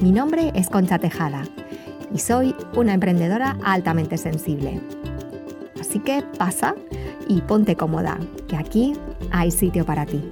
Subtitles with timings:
[0.00, 1.42] Mi nombre es Concha Tejada
[2.14, 4.80] y soy una emprendedora altamente sensible.
[5.80, 6.76] Así que pasa
[7.26, 8.16] y ponte cómoda,
[8.46, 8.92] que aquí
[9.32, 10.22] hay sitio para ti.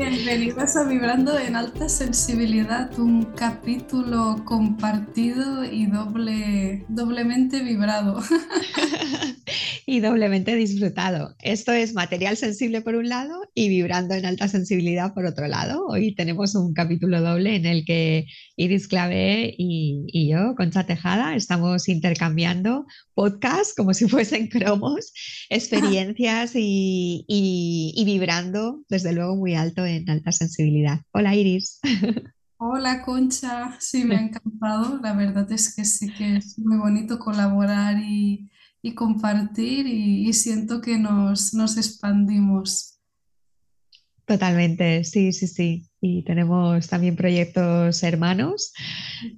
[0.00, 8.22] Bienvenidos a Vibrando en Alta Sensibilidad, un capítulo compartido y doble, doblemente vibrado.
[9.90, 11.34] y doblemente disfrutado.
[11.42, 15.86] Esto es material sensible por un lado y vibrando en alta sensibilidad por otro lado.
[15.88, 18.26] Hoy tenemos un capítulo doble en el que
[18.56, 25.12] Iris Clavé y, yo, Concha Tejada, estamos intercambiando podcasts como si fuesen cromos,
[25.50, 31.00] experiencias y, y vibrando desde luego muy alto en alta sensibilidad.
[31.12, 31.80] Hola Iris.
[32.58, 35.00] Hola Concha, sí, me ha encantado.
[35.02, 38.50] La verdad es que sí que es muy bonito colaborar y
[38.82, 42.98] y compartir y, siento que nos, nos expandimos.
[44.24, 45.86] Totalmente, sí, sí, sí.
[46.00, 48.72] Y tenemos también proyectos hermanos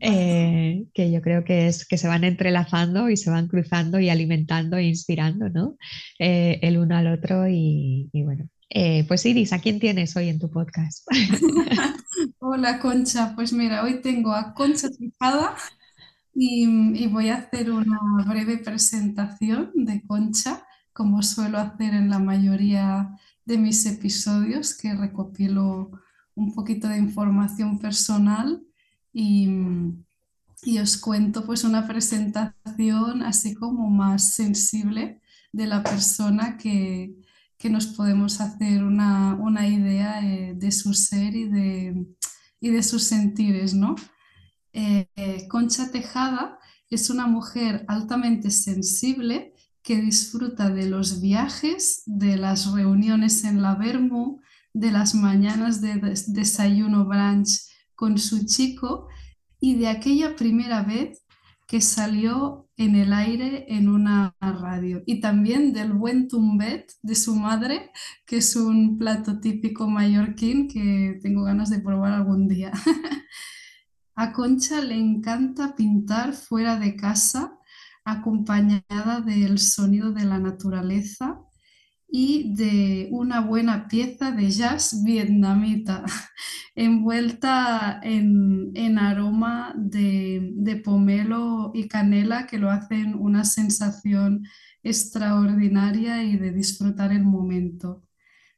[0.00, 4.10] eh, que yo creo que, es, que se van entrelazando y se van cruzando y
[4.10, 5.76] alimentando e inspirando, ¿no?
[6.18, 8.48] Eh, el uno al otro y, bueno.
[8.74, 11.06] Eh, pues Iris, ¿a quién tienes hoy en tu podcast?
[12.38, 15.54] Hola Concha, pues mira, hoy tengo a Concha Fijada
[16.34, 20.64] y, voy a hacer una breve presentación de Concha,
[20.94, 23.10] como suelo hacer en la mayoría
[23.44, 25.90] de mis episodios, que recopilo
[26.34, 28.62] un poquito de información personal
[29.12, 29.50] y,
[30.62, 35.20] y os cuento pues una presentación así como más sensible
[35.52, 37.21] de la persona que,
[37.62, 42.06] que nos podemos hacer una, una idea eh, de su ser y de,
[42.60, 43.94] y de sus sentires, ¿no?
[44.72, 45.06] Eh,
[45.48, 46.58] Concha Tejada
[46.90, 53.76] es una mujer altamente sensible que disfruta de los viajes, de las reuniones en la
[53.76, 54.40] Bermu,
[54.72, 57.60] de las mañanas de desayuno brunch
[57.94, 59.06] con su chico
[59.60, 61.22] y de aquella primera vez
[61.66, 67.36] que salió en el aire en una radio y también del buen tumbet de su
[67.36, 67.90] madre,
[68.26, 72.72] que es un plato típico mallorquín que tengo ganas de probar algún día.
[74.14, 77.58] A Concha le encanta pintar fuera de casa,
[78.04, 81.40] acompañada del sonido de la naturaleza
[82.14, 86.04] y de una buena pieza de jazz vietnamita,
[86.74, 94.46] envuelta en, aroma de, de, pomelo y canela que lo hacen una sensación
[94.82, 98.04] extraordinaria y de disfrutar el momento.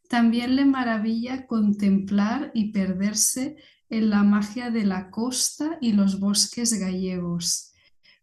[0.08, 3.56] También le maravilla contemplar y perderse
[3.88, 7.72] en la magia de la costa y los bosques gallegos,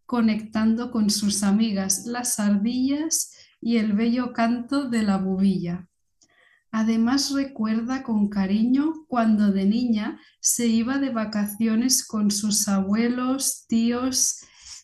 [0.04, 3.32] conectando con sus amigas las ardillas
[3.62, 5.88] y el bello canto de la bubilla.
[6.72, 14.40] Además recuerda con cariño cuando de niña se iba de vacaciones con sus abuelos, tíos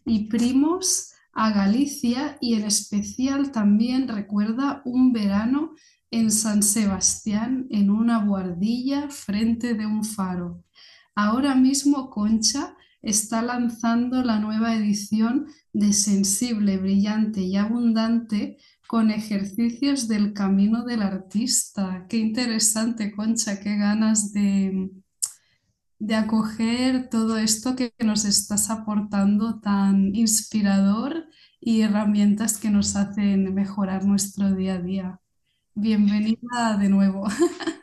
[0.07, 5.75] y primos a Galicia y en especial también recuerda un verano
[6.11, 10.63] en San Sebastián en una buhardilla frente de un faro.
[11.15, 20.09] Ahora mismo Concha está lanzando la nueva edición de Sensible, Brillante y Abundante con ejercicios
[20.09, 22.07] del camino del artista.
[22.09, 24.91] Qué interesante, Concha, qué ganas de,
[25.99, 31.27] de acoger todo esto que nos estás aportando tan inspirador
[31.61, 35.21] y herramientas que nos hacen mejorar nuestro día a día.
[35.75, 37.29] Bienvenida de nuevo.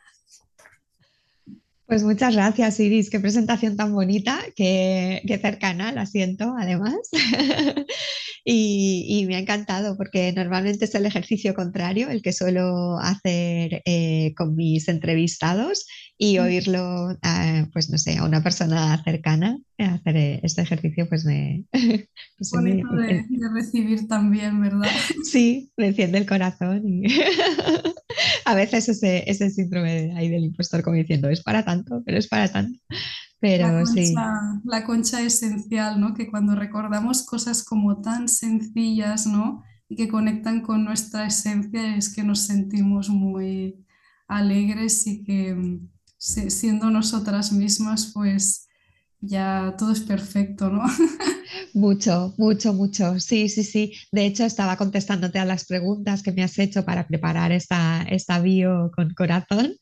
[1.87, 3.11] Pues muchas gracias, Iris.
[3.11, 6.95] Qué presentación tan bonita, qué, cercana, la siento además.
[8.43, 14.33] y, me ha encantado porque normalmente es el ejercicio contrario, el que suelo hacer eh,
[14.35, 15.85] con mis entrevistados
[16.17, 17.17] y oírlo,
[17.73, 21.65] pues no sé, a una persona cercana hacer eh, este ejercicio, pues me...
[22.37, 24.89] Pues bonito de, recibir también, ¿verdad?
[25.23, 27.03] Sí, me enciende el corazón y
[28.45, 32.27] a veces ese, ese síndrome ahí del impostor como diciendo, es para tanto, pero es
[32.27, 32.79] para tanto.
[33.39, 34.15] Pero la concha, sí.
[34.63, 36.13] La concha esencial, ¿no?
[36.13, 39.63] Que cuando recordamos cosas como tan sencillas, ¿no?
[39.87, 43.85] Y que conectan con nuestra esencia es que nos sentimos muy
[44.27, 45.79] alegres y que
[46.17, 48.67] siendo nosotras mismas, pues
[49.21, 50.83] ya todo es perfecto, ¿no?
[51.73, 53.19] Mucho, mucho, mucho.
[53.19, 53.93] Sí, sí, sí.
[54.11, 58.39] De hecho, estaba contestándote a las preguntas que me has hecho para preparar esta, esta
[58.39, 59.75] bio con corazón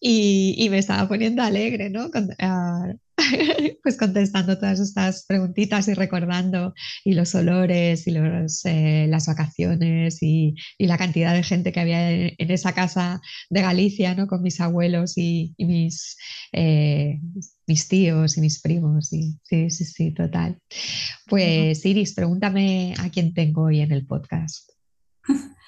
[0.00, 2.06] y, y me estaba poniendo alegre, ¿no?
[2.06, 2.94] Uh,
[3.82, 6.74] pues contestando todas estas preguntitas y recordando
[7.04, 11.80] y los olores y los, eh, las vacaciones y, y, la cantidad de gente que
[11.80, 13.20] había en, en, esa casa
[13.50, 14.26] de Galicia, ¿no?
[14.26, 16.16] Con mis abuelos y, y mis,
[16.52, 17.20] eh,
[17.66, 19.12] mis tíos y mis primos.
[19.12, 20.58] Y, sí, sí, sí, total.
[21.26, 24.70] Pues Iris, pregúntame a quién tengo hoy en el podcast.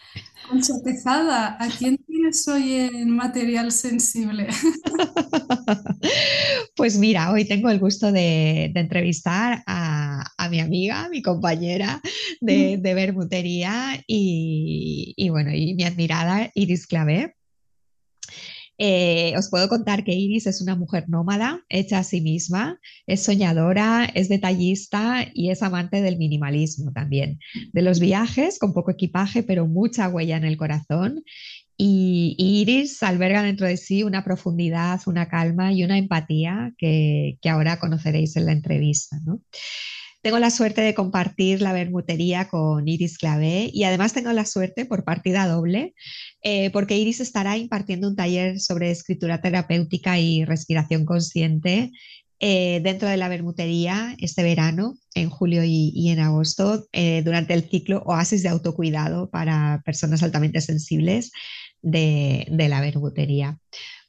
[0.48, 4.48] Concha Tejada, ¿a quién tienes hoy en material sensible?
[6.76, 12.02] Pues mira, hoy tengo el gusto de, de entrevistar a, a, mi amiga, mi compañera
[12.40, 17.34] de, de Bermutería y, y, bueno, y mi admirada Iris Clavé.
[18.78, 23.22] Eh, os puedo contar que Iris es una mujer nómada, hecha a sí misma, es
[23.22, 27.38] soñadora, es detallista y es amante del minimalismo también,
[27.72, 31.24] de los viajes con poco equipaje pero mucha huella en el corazón.
[31.78, 37.78] Y, Iris alberga dentro de sí una profundidad, una calma y una empatía que, ahora
[37.78, 39.18] conoceréis en la entrevista.
[40.26, 44.84] Tengo la suerte de compartir la bermutería con Iris Clavé y además tengo la suerte
[44.84, 45.94] por partida doble
[46.42, 51.92] eh, porque Iris estará impartiendo un taller sobre escritura terapéutica y respiración consciente
[52.40, 57.54] eh, dentro de la bermutería este verano, en julio y, y en agosto, eh, durante
[57.54, 61.30] el ciclo Oasis de autocuidado para personas altamente sensibles
[61.82, 63.60] de, de la bermutería.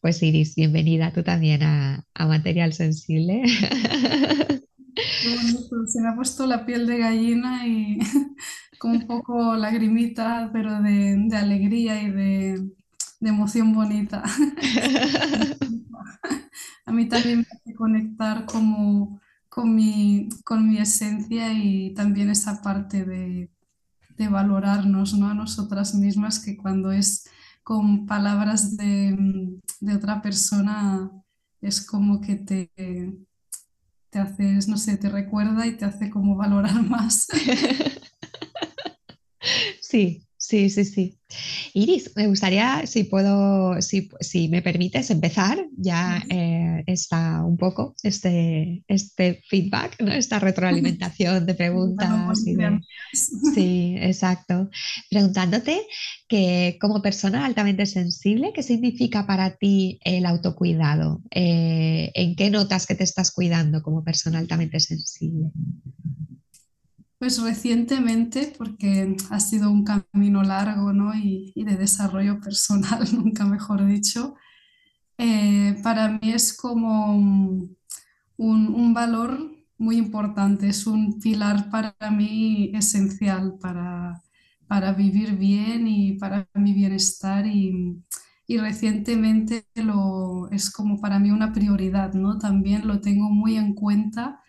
[0.02, 3.44] Pues Iris, bienvenida tú también a, a Material Sensible.
[5.88, 8.00] Se me ha puesto la piel de gallina y
[8.80, 12.72] con un poco lagrimita, pero de, de alegría y de,
[13.20, 14.24] de, emoción bonita.
[16.86, 22.62] A mí también me hace conectar como con mi, con mi esencia y también esa
[22.62, 23.52] parte de,
[24.18, 25.30] de valorarnos ¿no?
[25.30, 27.30] a nosotras mismas, que cuando es
[27.64, 31.12] con palabras de, de otra persona
[31.62, 32.72] es como que te,
[34.18, 37.28] te haces, no sé, te recuerda y te hace como valorar más.
[39.82, 41.20] Sí, sí, sí, sí.
[41.74, 47.96] Iris, me gustaría, si puedo, si, si me permites empezar, ya eh, está un poco
[48.02, 50.12] este, este feedback, ¿no?
[50.12, 52.46] esta retroalimentación de preguntas.
[52.46, 52.80] Y de...
[53.54, 54.70] Sí, exacto.
[55.10, 55.82] Preguntándote
[56.30, 61.22] que como persona altamente sensible, ¿qué significa para ti el autocuidado?
[61.32, 65.52] Eh, ¿En qué notas que te estás cuidando como persona altamente sensible?
[67.20, 71.14] Pues recientemente, porque ha sido un camino largo ¿no?
[71.16, 74.36] y, de desarrollo personal, nunca mejor dicho,
[75.18, 77.78] eh, para mí es como un,
[78.38, 84.22] un, valor muy importante, es un pilar para mí esencial para,
[84.68, 88.04] para vivir bien y para mi bienestar y,
[88.48, 92.38] y recientemente lo, es como para mí una prioridad, ¿no?
[92.38, 94.42] También lo tengo muy en cuenta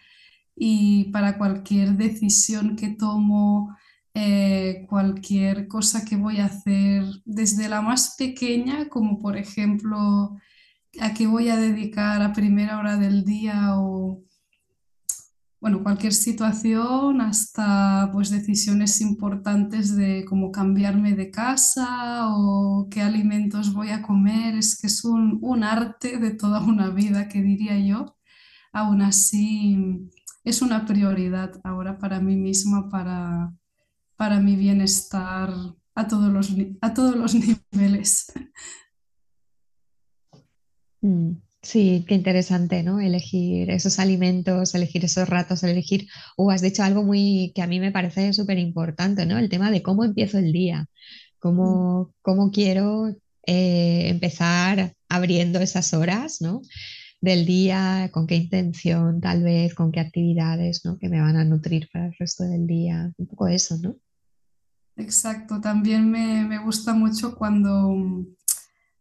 [0.58, 3.76] y para cualquier decisión que tomo,
[4.14, 10.37] eh, cualquier cosa que voy a hacer, desde la más pequeña, como por ejemplo
[11.00, 14.25] a qué voy a dedicar a primera hora del día o
[15.61, 23.73] bueno, cualquier situación hasta pues decisiones importantes de cómo cambiarme de casa o qué alimentos
[23.75, 27.78] voy a comer, es que es un, un arte de toda una vida, que diría
[27.78, 28.16] yo.
[28.73, 30.09] Aún así,
[30.45, 33.52] es una prioridad ahora para mí misma, para,
[34.16, 35.52] para mi bienestar
[35.95, 37.35] a todos los, a todos los
[37.73, 38.33] niveles.
[41.00, 43.00] Mm, sí, qué interesante, ¿no?
[43.00, 47.80] Elegir esos alimentos, elegir esos ratos, elegir, o has dicho algo muy que a mí
[47.80, 49.38] me parece súper importante, ¿no?
[49.38, 50.87] El tema de cómo empiezo el día,
[51.38, 53.09] cómo, cómo quiero
[53.47, 56.62] eh, empezar abriendo esas horas, ¿no?
[57.20, 60.98] Del día, con qué intención, tal vez, con qué actividades, ¿no?
[60.98, 63.12] Que me van a nutrir para el resto del día.
[63.16, 63.96] Un poco eso, ¿no?
[64.96, 65.60] Exacto.
[65.60, 68.26] También me, me gusta mucho cuando mm,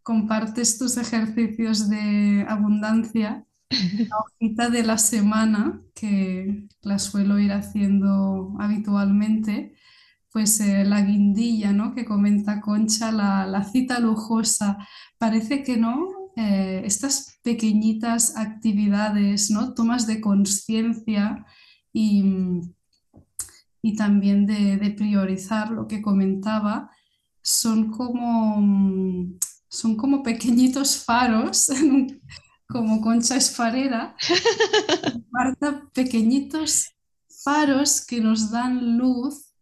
[0.03, 8.55] compartes tus ejercicios de abundancia, la hojita de la semana, que la suelo ir haciendo
[8.59, 9.75] habitualmente,
[10.31, 11.93] pues eh, la guindilla, ¿no?
[11.93, 14.77] Que comenta Concha, la, la cita lujosa.
[15.17, 19.73] Parece que no, eh, estas pequeñitas actividades, ¿no?
[19.73, 21.43] tomas de conciencia
[21.91, 22.23] y,
[23.81, 26.91] y, también de, de, priorizar lo que comentaba,
[27.41, 29.33] son como,
[29.67, 31.71] son como pequeñitos faros
[32.67, 34.15] como concha esfarera,
[35.95, 36.93] pequeñitos
[37.43, 39.55] faros que nos dan luz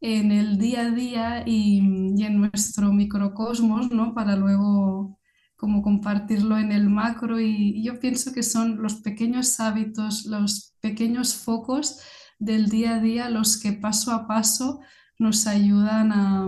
[0.00, 1.82] en el día a día y,
[2.16, 4.14] y en nuestro microcosmos, ¿no?
[4.14, 5.18] Para luego
[5.62, 11.36] como compartirlo en el macro y, yo pienso que son los pequeños hábitos, los pequeños
[11.36, 12.00] focos
[12.40, 14.80] del día a día los que paso a paso
[15.20, 16.46] nos ayudan a,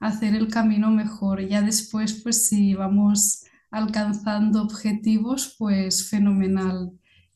[0.00, 1.46] a hacer el camino mejor.
[1.46, 6.90] Ya después, pues si vamos alcanzando objetivos, pues fenomenal.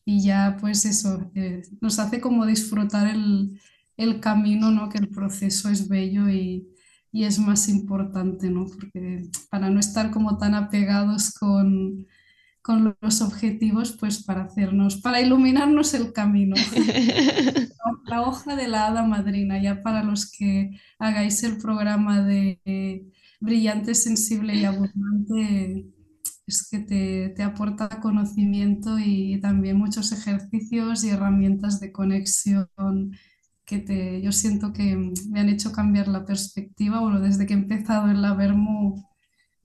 [0.04, 3.60] Y ya pues eso, eh, nos hace como disfrutar el,
[3.96, 4.88] el camino, ¿no?
[4.88, 6.73] Que el proceso es bello y,
[7.14, 8.66] y es más importante, ¿no?
[8.66, 12.08] Porque para no estar como tan apegados con,
[12.60, 16.56] con los objetivos, pues para hacernos, para iluminarnos el camino.
[18.06, 23.06] la hoja de la hada madrina, ya para los que hagáis el programa de
[23.38, 25.86] brillante, sensible y abundante,
[26.48, 32.68] es que te, te aporta conocimiento y también muchos ejercicios y herramientas de conexión
[33.64, 34.96] que te, yo siento que
[35.30, 37.00] me han hecho cambiar la perspectiva.
[37.00, 39.10] Bueno, desde que he empezado en la Vermo,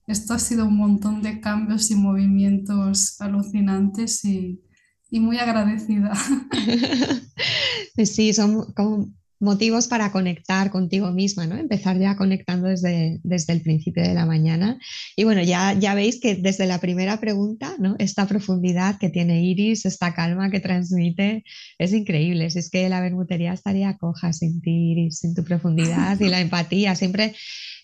[0.07, 4.61] esto ha sido un montón de cambios y movimientos alucinantes y,
[5.09, 6.13] y muy agradecida.
[8.05, 11.55] Sí, son como motivos para conectar contigo misma, ¿no?
[11.55, 14.79] Empezar ya conectando desde, desde el principio de la mañana.
[15.15, 17.95] Y bueno, ya, ya veis que desde la primera pregunta, ¿no?
[17.99, 21.43] Esta profundidad que tiene Iris, esta calma que transmite,
[21.77, 22.49] es increíble.
[22.49, 26.41] Si es que la bermutería estaría coja sin ti, Iris, sin tu profundidad y la
[26.41, 26.95] empatía.
[26.95, 27.33] Siempre...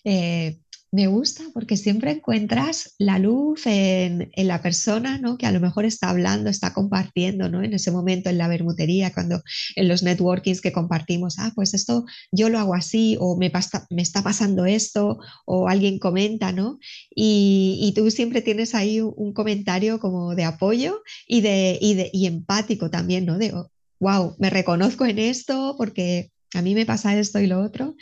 [0.08, 0.60] Eh,
[0.96, 5.36] me gusta porque siempre encuentras la luz en, la persona, ¿no?
[5.36, 7.62] Que a lo mejor está hablando, está compartiendo, ¿no?
[7.62, 9.42] En ese momento en la bermutería, cuando
[9.74, 13.52] en los networkings que compartimos, ah, pues esto yo lo hago así, o me,
[13.90, 16.78] me está pasando esto, o alguien comenta, ¿no?
[17.14, 22.26] Y, tú siempre tienes ahí un, comentario como de apoyo y, de, y, de, y
[22.26, 23.36] empático también, ¿no?
[23.36, 23.52] De,
[24.00, 27.96] wow, me reconozco en esto porque a mí me pasa esto y lo otro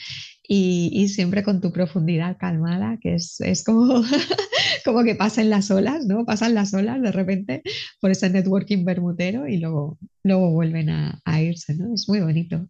[0.47, 4.03] y, siempre con tu profundidad calmada, que es, es como,
[4.85, 6.25] como que pasan las olas, ¿no?
[6.27, 7.63] Pasan las olas de repente
[8.01, 11.95] por ese networking bermutero y luego, luego vuelven a, a irse, ¿no?
[11.95, 12.69] Es muy bonito.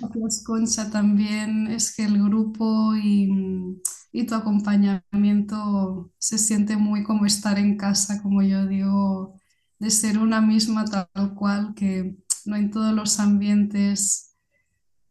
[0.00, 3.80] Gracias, Concha, también es que el grupo y,
[4.12, 9.34] y, tu acompañamiento se siente muy como estar en casa, como yo digo,
[9.78, 14.31] de ser una misma tal cual, que no en todos los ambientes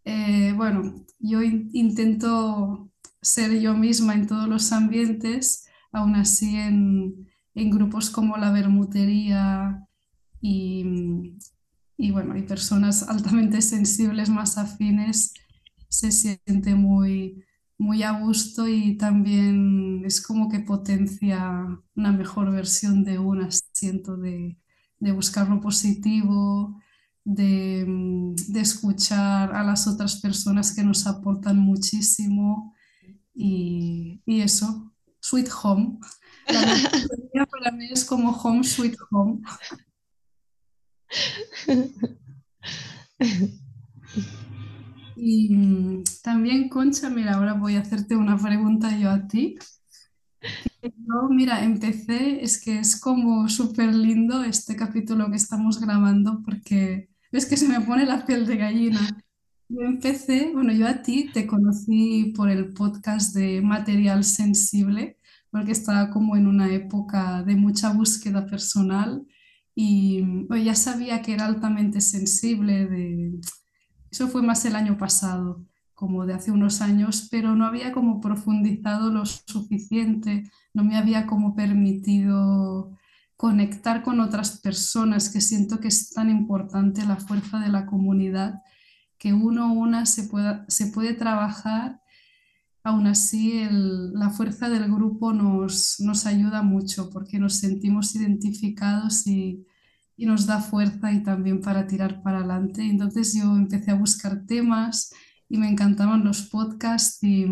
[0.05, 2.91] eh, bueno, yo intento
[3.21, 9.87] ser yo misma en todos los ambientes, aún así en, en grupos como la bermutería
[10.41, 11.35] y,
[11.97, 15.33] y, bueno, hay personas altamente sensibles, más afines,
[15.89, 17.43] se siente muy,
[17.77, 24.17] muy a gusto y también es como que potencia una mejor versión de una, siento
[24.17, 24.57] de,
[24.99, 26.81] de buscar lo positivo,
[27.23, 32.75] Mm, de, escuchar a las otras personas que nos aportan muchísimo
[33.33, 35.99] y, eso, Sweet Home.
[37.33, 39.41] La para mí es como Home Sweet Home.
[45.15, 49.59] Y mm, también, Concha, mira, ahora voy a hacerte una pregunta yo a ti.
[50.81, 57.10] Yo, mira, empecé, es que es como súper lindo este capítulo que estamos grabando porque
[57.31, 58.99] es que se me pone la piel de gallina.
[59.69, 65.17] Yo empecé, bueno, yo a ti te conocí por el podcast de Material Sensible,
[65.49, 69.25] porque estaba como en una época de mucha búsqueda personal
[69.73, 70.25] y
[70.63, 72.85] ya sabía que era altamente sensible.
[72.87, 73.39] De...
[74.09, 78.19] Eso fue más el año pasado, como de hace unos años, pero no había como
[78.19, 82.97] profundizado lo suficiente, no me había como permitido
[83.41, 88.61] conectar con otras personas, que siento que es tan importante la fuerza de la comunidad,
[89.17, 91.99] que uno a una se, pueda, se puede trabajar,
[92.83, 99.65] aún así la fuerza del grupo nos, nos ayuda mucho porque nos sentimos identificados y,
[100.15, 102.83] y nos da fuerza y también para tirar para adelante.
[102.83, 105.15] Entonces yo empecé a buscar temas
[105.49, 107.47] y me encantaban los podcasts y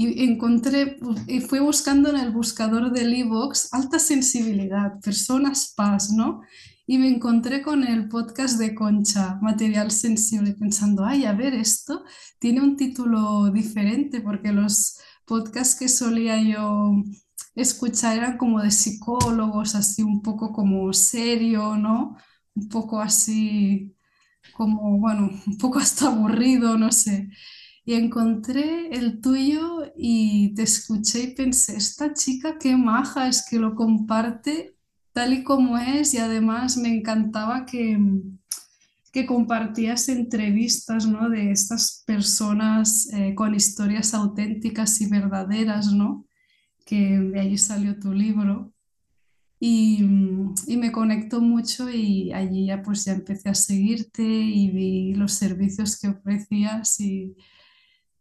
[0.00, 6.42] y encontré, y fui buscando en el buscador del iVoox alta sensibilidad, personas paz, ¿no?
[6.86, 12.04] Y me encontré con el podcast de Concha, Material Sensible, pensando, ay, a ver, esto
[12.38, 16.92] tiene un título diferente, porque los podcasts que solía yo
[17.56, 22.16] escuchar eran como de psicólogos, así un poco como serio, ¿no?
[22.54, 23.96] Un poco así,
[24.52, 27.30] como, bueno, un poco hasta aburrido, no sé.
[27.88, 33.58] Y encontré el tuyo y te escuché y pensé, esta chica qué maja es que
[33.58, 34.76] lo comparte
[35.14, 37.98] tal y como es y además me encantaba que,
[39.10, 41.30] que compartías entrevistas, ¿no?
[41.30, 46.26] de estas personas eh, con historias auténticas y verdaderas, ¿no?
[46.84, 48.70] que de ahí salió tu libro.
[49.60, 50.04] Y,
[50.66, 55.32] y, me conecto mucho y allí ya pues ya empecé a seguirte y vi los
[55.32, 57.34] servicios que ofrecías y,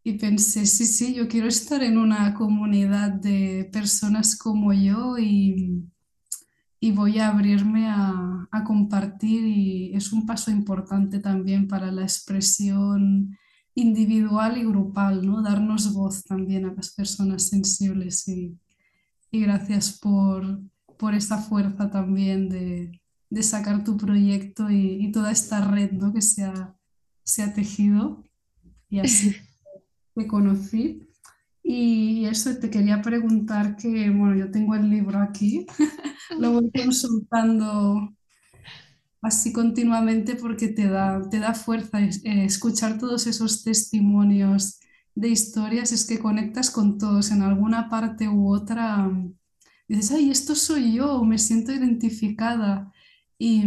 [0.08, 5.84] y pensé, sí, sí, yo quiero estar en una comunidad de personas como yo y,
[6.80, 12.04] y voy a abrirme a, a compartir y es un paso importante también para la
[12.04, 13.38] expresión
[13.76, 15.42] individual y grupal, ¿no?
[15.42, 18.58] Darnos voz también a las personas sensibles y,
[19.30, 20.62] y gracias por,
[20.98, 26.14] por esta fuerza también de, de sacar tu proyecto y, y, toda esta red ¿no?
[26.14, 26.78] que se ha,
[27.26, 28.24] se ha tejido
[28.90, 29.36] y así
[30.18, 31.08] te conocí.
[31.64, 35.66] Y eso te quería preguntar que, bueno, yo tengo el libro aquí,
[36.40, 38.14] lo voy consultando
[39.22, 44.80] así continuamente porque te da, te da fuerza eh, escuchar todos esos testimonios
[45.16, 49.12] de historias, es que conectas con todos en alguna parte u otra.
[49.88, 52.94] Dices, ay, esto soy yo, me siento identificada.
[53.38, 53.64] Y,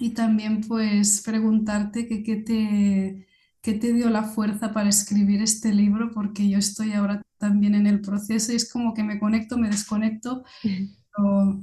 [0.00, 3.26] y también pues preguntarte que, qué te,
[3.64, 7.86] qué te dio la fuerza para escribir este libro, porque yo estoy ahora también en
[7.86, 11.60] el proceso y es como que me conecto, me desconecto, pero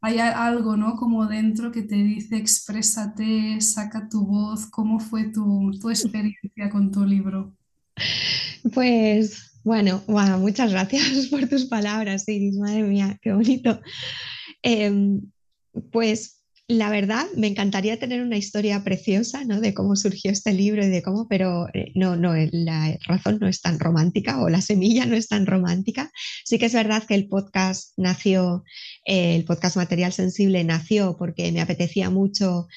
[0.00, 0.96] hay algo, ¿no?
[0.96, 6.90] Como dentro que te dice, exprésate, saca tu voz, ¿cómo fue tu, tu experiencia con
[6.90, 7.54] tu libro?
[8.72, 13.78] Pues bueno, wow, muchas gracias por tus palabras, Iris, madre mía, qué bonito.
[14.62, 15.20] Eh,
[15.92, 19.60] pues la verdad, me encantaría tener una historia preciosa, ¿no?
[19.60, 23.48] De cómo surgió este libro y de cómo, pero eh, no, no, la razón no
[23.48, 26.10] es tan romántica o la semilla no es tan romántica.
[26.44, 28.64] Sí que es verdad que el podcast nació,
[29.04, 32.68] eh, el podcast Material Sensible nació porque me apetecía mucho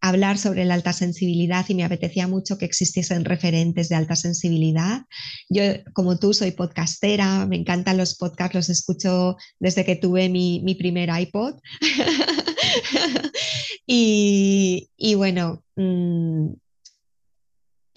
[0.00, 5.02] hablar sobre la alta sensibilidad y me apetecía mucho que existiesen referentes de alta sensibilidad.
[5.48, 10.60] Yo, como tú, soy podcastera, me encantan los podcasts, los escucho desde que tuve mi,
[10.62, 11.54] mi primer iPod.
[13.86, 16.50] y, y, bueno, mmm,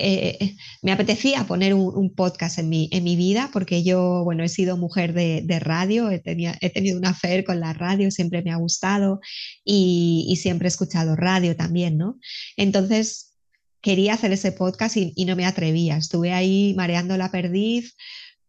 [0.01, 4.49] eh, me apetecía poner un, podcast en mi, en mi vida porque yo, bueno, he
[4.49, 8.51] sido mujer de, de radio, he, he, tenido una fe con la radio, siempre me
[8.51, 9.19] ha gustado
[9.63, 12.17] y, y, siempre he escuchado radio también, ¿no?
[12.57, 13.33] Entonces
[13.81, 17.95] quería hacer ese podcast y, y no me atrevía, estuve ahí mareando la perdiz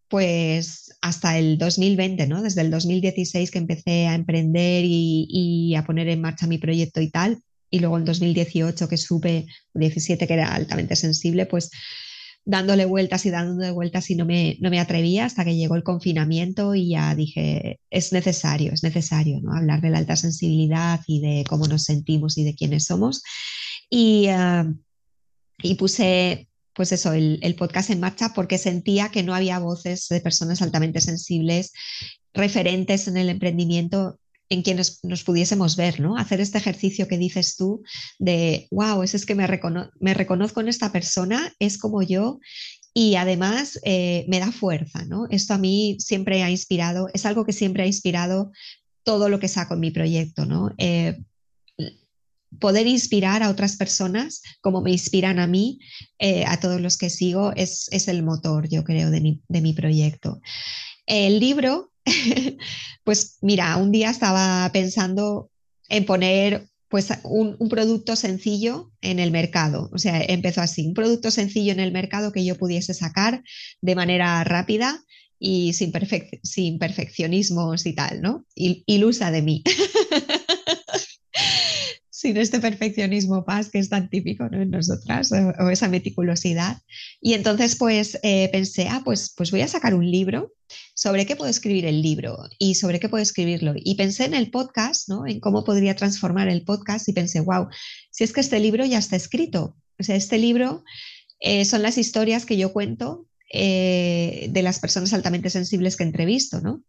[0.08, 2.42] pues hasta el 2020, ¿no?
[2.42, 7.00] Desde el 2016 que empecé a emprender y, y, a poner en marcha mi proyecto
[7.00, 11.70] y tal, y luego en 2018 que supe, 17 que era altamente sensible, pues
[12.44, 15.82] dándole vueltas y dándole vueltas y no me, no me atrevía hasta que llegó el
[15.82, 19.54] confinamiento y ya dije, es necesario, es necesario ¿no?
[19.54, 23.22] hablar de la alta sensibilidad y de cómo nos sentimos y de quiénes somos.
[23.88, 24.76] Y, uh,
[25.62, 30.20] y puse pues eso, el, podcast en marcha porque sentía que no había voces de
[30.20, 31.72] personas altamente sensibles
[32.34, 34.18] referentes en el emprendimiento
[34.52, 36.18] en quienes nos pudiésemos ver, ¿no?
[36.18, 37.82] Hacer este ejercicio que dices tú
[38.18, 42.38] de, wow, es, es que me, recono me reconozco en esta persona, es como yo
[42.92, 45.26] y además eh, me da fuerza, ¿no?
[45.30, 48.52] Esto a mí siempre ha inspirado, es algo que siempre ha inspirado
[49.04, 50.74] todo lo que saco en mi proyecto, ¿no?
[50.76, 51.18] Eh,
[52.60, 55.78] poder inspirar a otras personas como me inspiran a mí,
[56.18, 59.62] eh, a todos los que sigo, es, es el motor, yo creo, de mi, de
[59.62, 60.42] mi proyecto.
[61.06, 61.91] El libro
[63.04, 65.50] pues mira, un día estaba pensando
[65.88, 69.88] en poner pues un, producto sencillo en el mercado.
[69.94, 73.42] O sea, empezó así, un producto sencillo en el mercado que yo pudiese sacar
[73.80, 75.02] de manera rápida
[75.38, 78.44] y sin, perfec sin perfeccionismos y tal, ¿no?
[78.54, 79.64] Il ilusa de mí.
[82.22, 84.62] sin este perfeccionismo paz que es tan típico ¿no?
[84.62, 86.80] en nosotras, o, o, esa meticulosidad.
[87.20, 90.52] Y entonces pues eh, pensé, ah, pues, pues voy a sacar un libro
[90.94, 93.74] sobre qué puedo escribir el libro y sobre qué puedo escribirlo.
[93.76, 95.26] Y pensé en el podcast, ¿no?
[95.26, 97.66] en cómo podría transformar el podcast y pensé, wow,
[98.12, 99.76] si es que este libro ya está escrito.
[99.98, 100.84] O sea, este libro
[101.40, 106.60] eh, son las historias que yo cuento eh, de las personas altamente sensibles que entrevisto,
[106.60, 106.84] ¿no?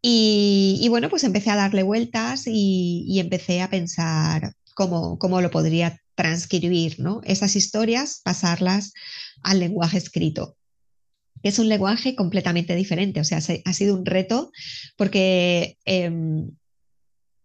[0.00, 6.00] Y, bueno, pues empecé a darle vueltas y, empecé a pensar cómo, cómo, lo podría
[6.14, 7.20] transcribir, ¿no?
[7.24, 8.92] Esas historias, pasarlas
[9.42, 10.56] al lenguaje escrito.
[11.42, 14.50] Es un lenguaje completamente diferente, o sea, se, ha sido un reto
[14.96, 16.10] porque eh,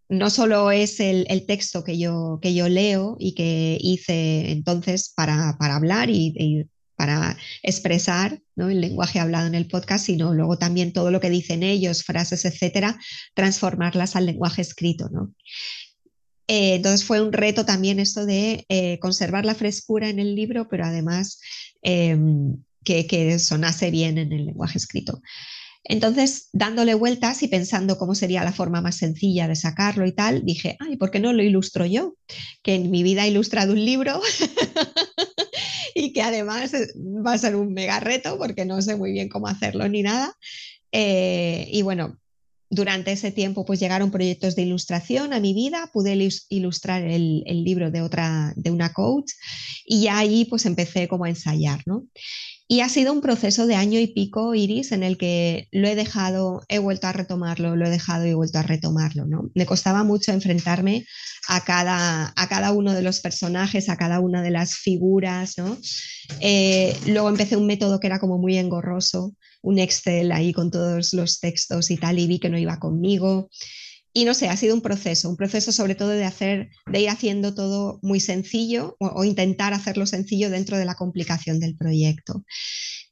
[0.10, 5.58] no solo es el, texto que yo, que yo leo y que hice entonces para,
[5.60, 8.70] para hablar y para expresar ¿no?
[8.70, 12.46] el lenguaje hablado en el podcast, sino luego también todo lo que dicen ellos, frases,
[12.46, 13.00] etcétera,
[13.34, 15.10] transformarlas al lenguaje escrito.
[15.10, 15.34] ¿no?
[16.48, 20.68] Eh, entonces fue un reto también esto de eh, conservar la frescura en el libro,
[20.70, 21.40] pero además
[21.82, 25.22] em, que, que, sonase bien en el lenguaje escrito.
[25.86, 30.46] Entonces, dándole vueltas y pensando cómo sería la forma más sencilla de sacarlo y tal,
[30.46, 32.16] dije, ay, ¿por qué no lo ilustro yo?
[32.62, 34.22] Que en mi vida he ilustrado un libro
[35.96, 39.30] y que además eh, va a ser un mega reto porque no sé muy bien
[39.30, 40.36] cómo hacerlo ni nada.
[40.92, 42.20] Eh, y bueno,
[42.70, 46.18] durante ese tiempo pues llegaron proyectos de ilustración a mi vida, pude
[46.50, 49.32] ilustrar el, libro de otra, de una coach
[49.86, 52.08] y ahí pues empecé como a ensayar, ¿no?
[52.74, 55.94] Y ha sido un proceso de año y pico, Iris, en el que lo he
[55.94, 59.28] dejado, he vuelto a retomarlo, lo he dejado y he vuelto a retomarlo.
[59.28, 59.52] ¿no?
[59.54, 61.06] Me costaba mucho enfrentarme
[61.48, 65.56] a cada, a cada uno de los personajes, a cada una de las figuras.
[65.60, 65.78] ¿no?
[66.40, 71.14] Eh, luego empecé un método que era como muy engorroso, un Excel ahí con todos
[71.14, 73.52] los textos y tal, y vi que no iba conmigo.
[74.14, 77.10] Y no sé, ha sido un proceso, un proceso sobre todo de hacer, de ir
[77.10, 82.46] haciendo todo muy sencillo o, intentar hacerlo sencillo dentro de la complicación del proyecto.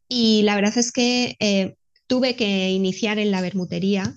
[0.08, 4.16] Y la verdad es que eh, tuve que iniciar en la bermutería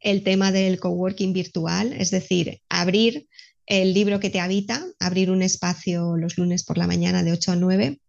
[0.00, 3.26] el tema del coworking virtual, es decir, abrir
[3.64, 7.52] el libro que te habita, abrir un espacio los lunes por la mañana de 8
[7.52, 8.00] a 9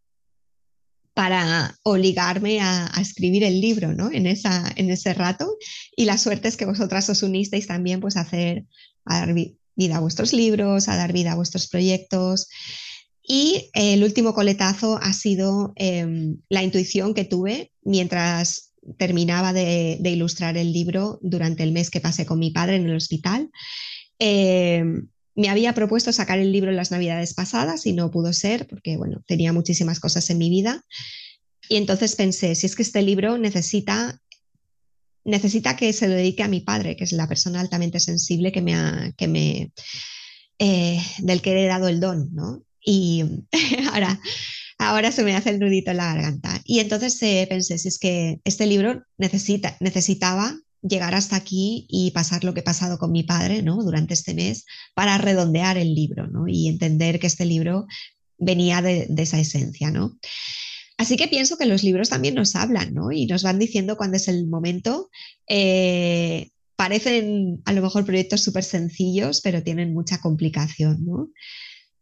[1.17, 4.11] para obligarme a, escribir el libro ¿no?
[4.11, 5.57] en, en ese rato.
[5.95, 8.65] Y la suerte es que vosotras os unisteis también pues, a, hacer,
[9.03, 12.49] a dar vida a vuestros libros, a dar vida a vuestros proyectos.
[13.23, 20.55] Y el último coletazo ha sido em, la intuición que tuve mientras terminaba de, ilustrar
[20.55, 23.49] el libro durante el mes que pasé con mi padre en el hospital.
[24.19, 28.67] Em, me había propuesto sacar el libro en las navidades pasadas y no pudo ser
[28.67, 30.83] porque, bueno, tenía muchísimas cosas en mi vida.
[31.69, 34.19] Y entonces pensé, si es que este libro necesita,
[35.23, 38.63] necesita que se lo dedique a mi padre, que es la persona altamente sensible que
[38.63, 39.71] me ha, que me,
[40.57, 42.63] eh, del que he dado el don, ¿no?
[42.83, 43.23] Y
[43.93, 44.19] ahora,
[44.79, 46.61] ahora se me hace el nudito en la garganta.
[46.65, 52.11] Y entonces eh, pensé, si es que este libro necesita, necesitaba llegar hasta aquí y
[52.11, 53.83] pasar lo que he pasado con mi padre ¿no?
[53.83, 56.47] durante este mes para redondear el libro ¿no?
[56.47, 57.87] y entender que este libro
[58.37, 59.91] venía de, esa esencia.
[59.91, 60.17] ¿no?
[60.97, 63.11] Así que pienso que los libros también nos hablan ¿no?
[63.11, 65.09] y nos van diciendo cuándo es el momento.
[65.47, 71.05] Eh, parecen a lo mejor proyectos súper sencillos, pero tienen mucha complicación.
[71.05, 71.29] ¿no?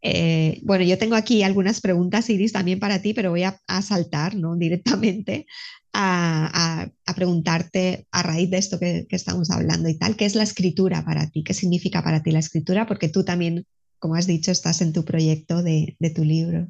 [0.07, 4.35] Eh, bueno, yo tengo aquí algunas preguntas, Iris, también para ti, pero voy a, saltar
[4.35, 4.55] ¿no?
[4.55, 5.47] directamente
[5.93, 11.03] a, preguntarte a raíz de esto que, estamos hablando y tal, ¿qué es la escritura
[11.03, 11.43] para ti?
[11.43, 12.85] ¿Qué significa para ti la escritura?
[12.85, 13.65] Porque tú también,
[13.97, 16.67] como has dicho, estás en tu proyecto de, tu libro.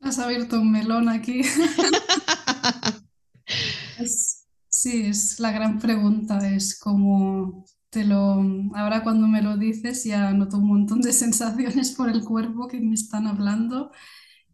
[0.00, 1.42] Has abierto un melón aquí.
[4.70, 8.42] sí, es la gran pregunta, es como te lo,
[8.74, 12.80] ahora cuando me lo dices ya noto un montón de sensaciones por el cuerpo que
[12.80, 13.90] me están hablando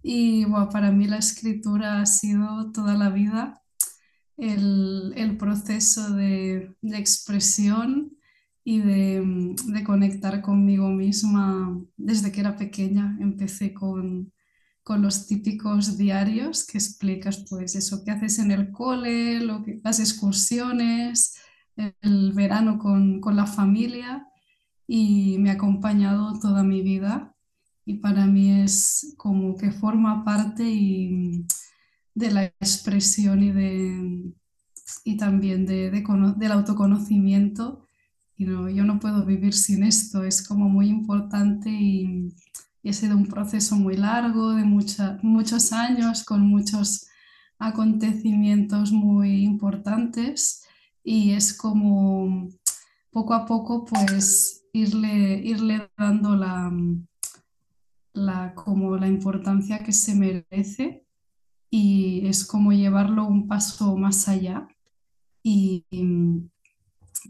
[0.02, 3.62] y bueno, para mí la escritura ha sido toda la vida
[4.36, 8.16] el, el proceso de, de, expresión
[8.64, 13.16] y de, de, conectar conmigo misma desde que era pequeña.
[13.20, 14.32] Empecé con,
[14.82, 19.80] con los típicos diarios que explicas pues eso que haces en el cole, lo que,
[19.82, 21.36] las excursiones,
[21.76, 24.26] el verano con, con la familia
[24.86, 27.34] y me ha acompañado toda mi vida.
[27.86, 31.46] Y para mí es como que forma parte y,
[32.14, 34.32] de la expresión y, de,
[35.04, 36.04] y también de, de,
[36.36, 37.86] del autoconocimiento.
[38.36, 42.34] Y no, yo no puedo vivir sin esto, es como muy importante y,
[42.82, 47.06] y ha sido un proceso muy largo, de mucha, muchos años, con muchos
[47.58, 50.63] acontecimientos muy importantes
[51.04, 52.48] y es como
[53.10, 56.72] poco a poco pues irle, irle dando la,
[58.14, 61.06] la, como la importancia que se merece
[61.70, 64.68] y es como llevarlo un paso más allá.
[65.42, 65.84] Y,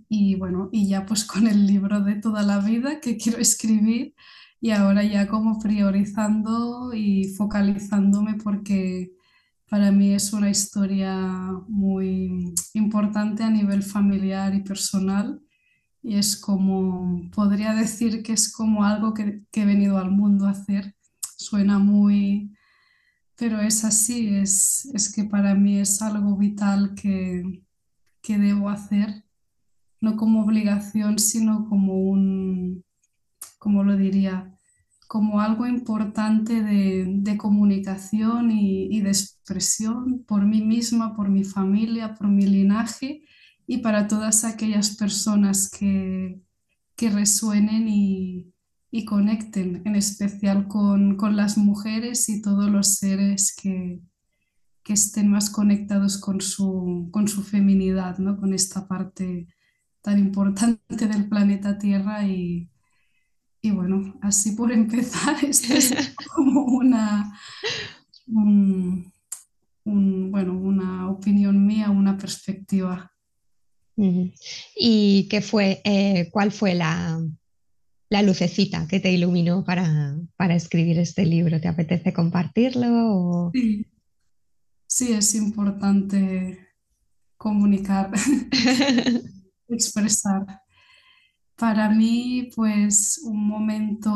[0.08, 4.14] y, bueno, y ya pues con el libro de toda la vida que quiero escribir
[4.60, 9.12] y ahora ya como priorizando y focalizándome porque
[9.74, 11.16] para mí es una historia
[11.66, 15.42] muy importante a nivel familiar y personal
[16.00, 20.50] y es como, podría decir que es como algo que, he venido al mundo a
[20.50, 20.94] hacer.
[21.36, 22.54] Suena muy,
[23.34, 27.42] pero es así, es, es que para mí es algo vital que,
[28.22, 29.24] que debo hacer,
[30.00, 32.84] no como obligación, sino como un,
[33.58, 34.53] como lo diría,
[35.14, 42.26] como algo importante de, comunicación y, de expresión por mí misma, por mi familia, por
[42.26, 43.22] mi linaje
[43.64, 46.42] y para todas aquellas personas que,
[46.96, 48.52] que resuenen y,
[49.06, 54.00] conecten, en especial con, las mujeres y todos los seres que,
[54.84, 58.36] estén más conectados con su, con su feminidad, ¿no?
[58.36, 59.46] con esta parte
[60.02, 62.68] tan importante del planeta Tierra y,
[63.64, 65.94] y bueno, así por empezar, esto es
[66.34, 67.32] como una,
[68.26, 73.10] bueno, una opinión mía, una perspectiva.
[74.76, 77.18] ¿Y qué fue, eh, cuál fue la,
[78.22, 80.14] lucecita que te iluminó para,
[80.50, 81.58] escribir este libro?
[81.58, 83.50] ¿Te apetece compartirlo?
[83.54, 83.86] Sí.
[84.86, 86.68] sí, es importante
[87.38, 88.10] comunicar,
[89.68, 90.63] expresar
[91.56, 94.10] para mí, pues un momento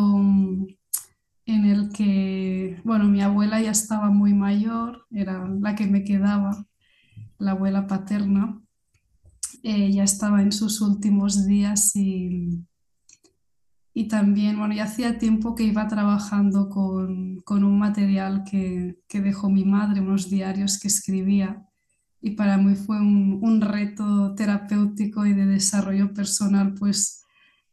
[1.46, 6.66] en el que, bueno, mi abuela ya estaba muy mayor, era la que me quedaba,
[7.38, 8.60] la abuela paterna,
[9.62, 12.66] eh, ya estaba en sus últimos días y,
[13.94, 19.48] y también, bueno, ya hacía tiempo que iba trabajando con, un material que, que, dejó
[19.48, 21.64] mi madre, unos diarios que escribía,
[22.20, 27.24] y para mí fue un, un reto terapéutico y de desarrollo personal, pues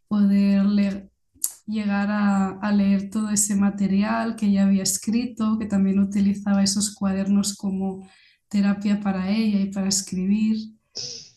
[0.08, 1.10] poder
[1.66, 7.56] llegar a, leer todo ese material que ella había escrito, que también utilizaba esos cuadernos
[7.56, 8.08] como
[8.48, 10.58] terapia para ella y para escribir.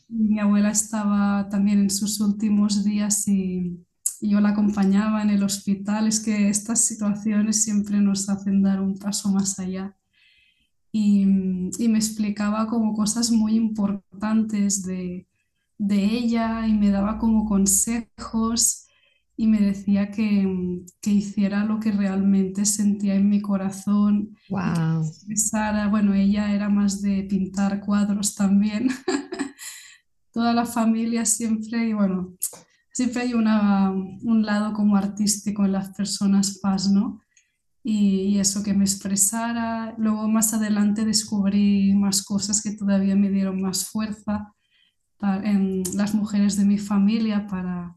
[0.09, 3.85] Mi abuela estaba también en sus últimos días y,
[4.21, 6.09] yo la acompañaba en el hospital.
[6.09, 9.97] Es que estas situaciones siempre nos hacen dar un paso más allá.
[10.91, 11.23] Y,
[11.79, 15.29] y me explicaba como cosas muy importantes de,
[15.79, 18.89] de ella y me daba como consejos
[19.37, 24.37] y me decía que, que hiciera lo que realmente sentía en mi corazón.
[24.51, 25.05] Wow.
[25.91, 28.89] bueno, ella era más de pintar cuadros también.
[30.33, 32.37] Toda la familia siempre, y bueno,
[32.93, 37.21] siempre hay una, un lado como artístico en las personas paz, ¿no?
[37.85, 39.95] Y, y, eso que me expresara.
[39.99, 44.53] Luego más adelante descubrí más cosas que todavía me dieron más fuerza
[45.21, 47.97] en las mujeres de mi familia para,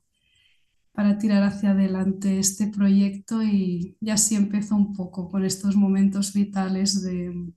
[0.91, 6.33] para tirar hacia adelante este proyecto y, ya así empezó un poco con estos momentos
[6.33, 7.53] vitales de,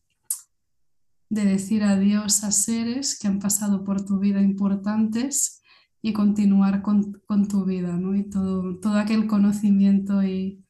[1.30, 5.62] de decir adiós a seres que han pasado por tu vida importantes
[6.02, 8.14] y continuar con, con tu vida, ¿no?
[8.14, 10.62] Y todo, todo aquel conocimiento y,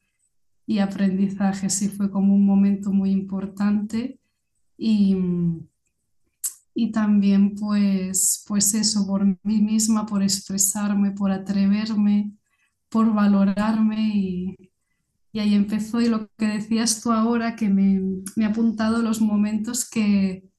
[0.65, 4.19] y aprendizaje, sí fue como un momento muy importante
[4.77, 5.17] y,
[6.77, 12.33] y también pues, pues eso, por mí misma, por expresarme, por atreverme,
[12.89, 14.71] por valorarme y,
[15.31, 18.01] y ahí empezó y lo que decías tú ahora, que me,
[18.35, 20.49] me ha apuntado los momentos que,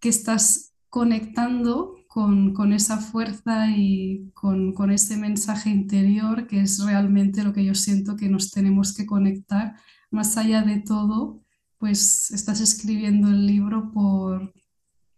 [0.00, 6.82] que estás conectando con, con esa fuerza y con, con, ese mensaje interior, que es
[6.82, 9.76] realmente lo que yo siento que nos tenemos que conectar.
[10.10, 11.42] Más allá de todo,
[11.76, 14.54] pues estás escribiendo el libro por,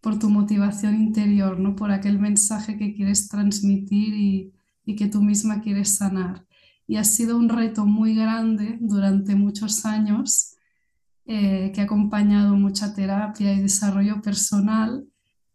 [0.01, 1.75] por tu motivación interior, ¿no?
[1.75, 4.53] por aquel mensaje que quieres transmitir y,
[4.97, 6.47] que tú misma quieres sanar.
[6.87, 10.55] Y ha sido un reto muy grande durante muchos años
[11.27, 15.07] eh, que ha acompañado mucha terapia y desarrollo personal.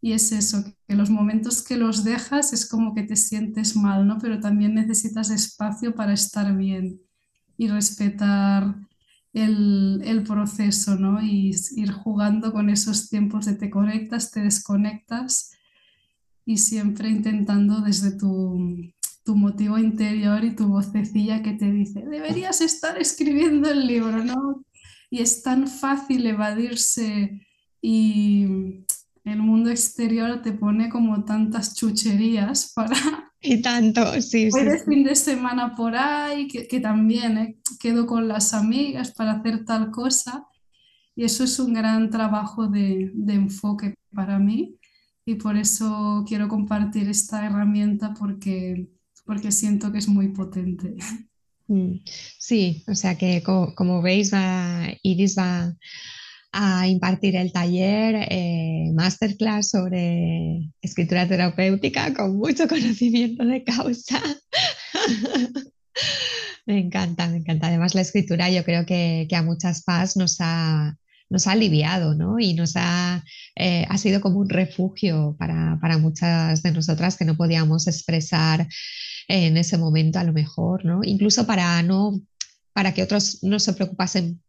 [0.02, 4.06] Y es eso, que los momentos que los dejas es como que te sientes mal,
[4.06, 4.20] ¿no?
[4.20, 7.02] Pero también necesitas espacio para estar bien
[7.58, 8.76] y respetar
[9.34, 11.22] el, proceso, ¿no?
[11.22, 15.52] Y ir jugando con esos tiempos de te conectas, te desconectas
[16.46, 18.94] y siempre intentando desde tu,
[19.24, 24.64] tu motivo interior y tu vocecilla que te dice, deberías estar escribiendo el libro, ¿no?
[25.10, 27.48] Y es tan fácil evadirse
[27.82, 28.46] y
[29.24, 34.50] el mundo exterior te pone como tantas chucherías para y tanto, sí.
[34.50, 39.34] Voy de fin de semana por ahí, que, también eh, quedo con las amigas para
[39.34, 40.48] hacer tal cosa.
[41.16, 44.78] Y eso es un gran trabajo de, de, enfoque para mí.
[45.26, 48.88] Y por eso quiero compartir esta herramienta porque,
[49.26, 50.96] porque siento que es muy potente.
[51.68, 52.00] Mm,
[52.40, 54.32] sí, o sea que como, veis,
[55.02, 55.76] Iris va
[56.54, 64.22] a impartir el taller eh, masterclass sobre escritura terapéutica con mucho conocimiento de causa.
[66.68, 67.68] me encanta, me encanta.
[67.68, 70.96] Además, la escritura yo creo que, a muchas paz nos ha,
[71.28, 72.40] nos ha aliviado, ¿no?
[72.40, 73.24] Y nos ha,
[73.56, 78.68] eh, ha sido como un refugio para, para, muchas de nosotras que no podíamos expresar
[79.28, 81.02] en ese momento a lo mejor, ¿no?
[81.04, 82.22] Incluso para no
[82.74, 84.42] para que otros no se preocupasen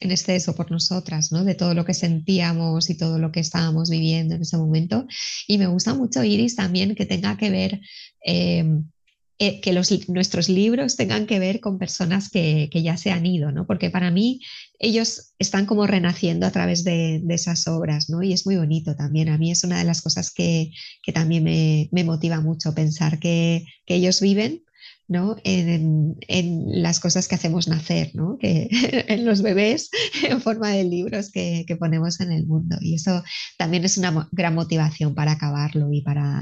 [0.00, 1.44] en exceso por nosotras, ¿no?
[1.44, 5.06] De todo lo que sentíamos y todo lo que estábamos viviendo en ese momento.
[5.46, 7.80] Y me gusta mucho, Iris, también que tenga que ver,
[8.24, 8.90] em,
[9.38, 13.26] eh, que los, nuestros libros tengan que ver con personas que, que, ya se han
[13.26, 13.66] ido, ¿no?
[13.66, 14.40] Porque para mí
[14.78, 18.22] ellos están como renaciendo a través de, de, esas obras, ¿no?
[18.22, 19.28] Y es muy bonito también.
[19.28, 20.70] A mí es una de las cosas que,
[21.02, 24.62] que también me, me, motiva mucho, pensar que, que ellos viven
[25.08, 25.36] ¿no?
[25.44, 28.38] En, en, las cosas que hacemos nacer, ¿no?
[28.40, 29.90] en los bebés
[30.22, 32.76] en forma de libros que, que, ponemos en el mundo.
[32.80, 33.22] Y eso
[33.56, 36.40] también es una gran motivación para acabarlo y para,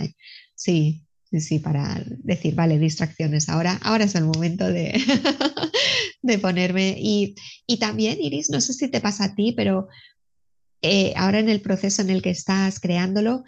[0.54, 1.04] sí,
[1.40, 4.92] sí, para decir, vale, distracciones, ahora, ahora es el momento de,
[6.22, 6.96] de ponerme.
[6.98, 7.34] Y,
[7.66, 9.88] y, también, Iris, no sé si te pasa a ti, pero
[10.82, 13.44] eh, ahora en el proceso en el que estás creándolo,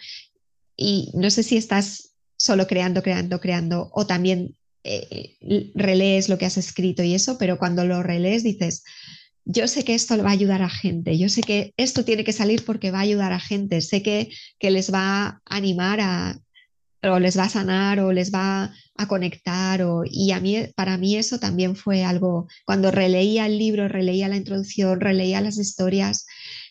[0.76, 6.46] y no sé si estás solo creando, creando, creando, o también eh, relees lo que
[6.46, 8.84] has escrito y eso, pero cuando lo relees dices,
[9.44, 12.32] yo sé que esto va a ayudar a gente, yo sé que esto tiene que
[12.32, 16.40] salir porque va a ayudar a gente, sé que, que les va a animar a,
[17.02, 20.96] o les va a sanar o les va a conectar o, y a mí para
[20.96, 26.26] mí eso también fue algo cuando releía el libro releía la introducción releía las historias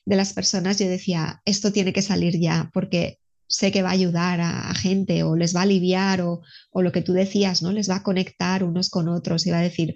[0.06, 3.94] de las personas yo decía esto tiene que salir ya porque sé que va a
[3.94, 7.62] ayudar a, a gente o les va a aliviar o, o, lo que tú decías,
[7.62, 7.72] ¿no?
[7.72, 9.96] Les va a conectar unos con otros y va a decir,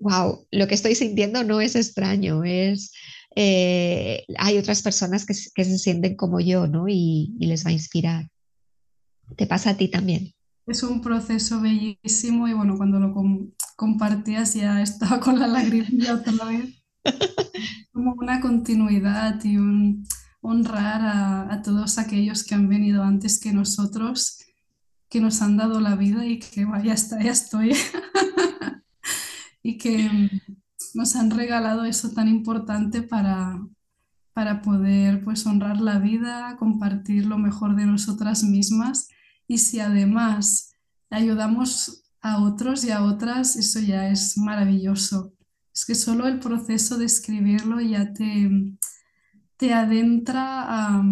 [0.00, 2.92] wow, lo que estoy sintiendo no es extraño, es...
[3.36, 6.88] Eh, hay otras personas que, que, se sienten como yo, ¿no?
[6.88, 8.28] Y, y, les va a inspirar.
[9.36, 10.32] ¿Te pasa a ti también?
[10.66, 16.14] Es un proceso bellísimo y bueno, cuando lo com compartías ya estaba con la lagrimilla
[16.14, 16.82] otra vez.
[17.92, 20.04] Como una continuidad y un,
[20.40, 24.38] honrar a, todos aquellos que han venido antes que nosotros,
[25.08, 27.74] que nos han dado la vida y que vaya, está, ya estoy.
[29.62, 30.30] y que
[30.94, 33.58] nos han regalado eso tan importante para,
[34.32, 39.08] para poder pues honrar la vida, compartir lo mejor de nosotras mismas
[39.46, 40.72] y si además
[41.10, 45.32] ayudamos a otros y a otras, eso ya es maravilloso.
[45.74, 48.77] Es que solo el proceso de escribirlo ya te,
[49.58, 51.02] te adentra a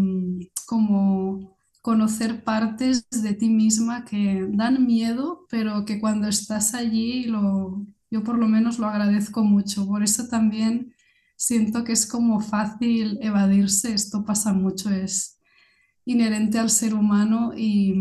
[0.66, 7.86] como conocer partes de ti misma que dan miedo, pero que cuando estás allí, lo,
[8.10, 9.86] yo por lo menos lo agradezco mucho.
[9.86, 10.94] Por eso también
[11.36, 15.38] siento que es como fácil evadirse, esto pasa mucho, es
[16.04, 17.94] inherente al ser humano y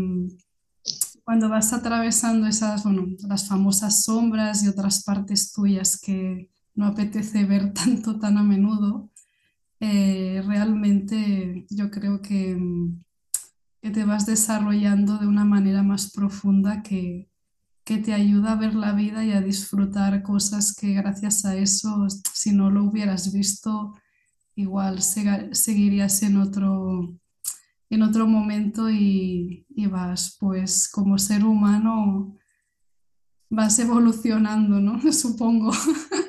[1.24, 7.44] cuando vas atravesando esas, bueno, las famosas sombras y otras partes tuyas que no apetece
[7.44, 9.10] ver tanto tan a menudo,
[9.80, 13.02] eh, realmente yo creo que, mm,
[13.82, 17.28] que, te vas desarrollando de una manera más profunda que,
[17.84, 22.06] que te ayuda a ver la vida y a disfrutar cosas que gracias a eso,
[22.32, 23.94] si no lo hubieras visto,
[24.56, 27.14] igual seguirías en otro,
[27.90, 32.36] en otro momento y, y, vas, pues como ser humano,
[33.50, 35.00] vas evolucionando, ¿no?
[35.12, 35.70] Supongo.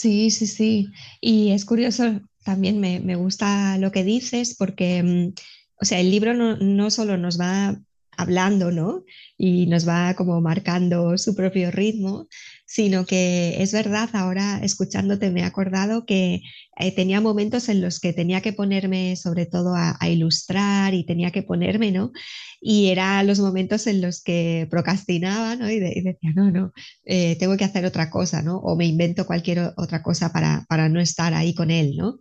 [0.00, 0.88] Sí, sí, sí.
[1.20, 5.34] Y es curioso, también me, me gusta lo que dices, porque, mm,
[5.82, 7.78] o sea, el libro no, no solo nos va
[8.16, 9.04] hablando, ¿no?
[9.36, 12.28] Y nos va como marcando su propio ritmo,
[12.70, 16.40] sino que es verdad, ahora escuchándote me he acordado que
[16.78, 21.32] eh, tenía momentos en los que tenía que ponerme sobre todo a, ilustrar y tenía
[21.32, 22.12] que ponerme, ¿no?
[22.60, 25.68] Y eran los momentos en los que procrastinaba, ¿no?
[25.68, 26.72] Y, de, y decía, no, no,
[27.04, 28.58] eh, tengo que hacer otra cosa, ¿no?
[28.58, 32.18] O me invento cualquier otra cosa para, para no estar ahí con él, ¿no?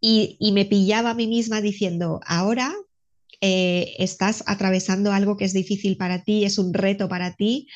[0.00, 2.72] Y, y me pillaba a mí misma diciendo, ahora
[3.44, 7.66] eh, estás atravesando algo que es difícil para ti, es un reto para ti,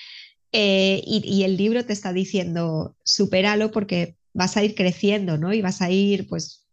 [0.58, 5.52] eh, y, el libro te está diciendo, supéralo porque vas a ir creciendo, ¿no?
[5.52, 6.66] Y vas a ir, pues,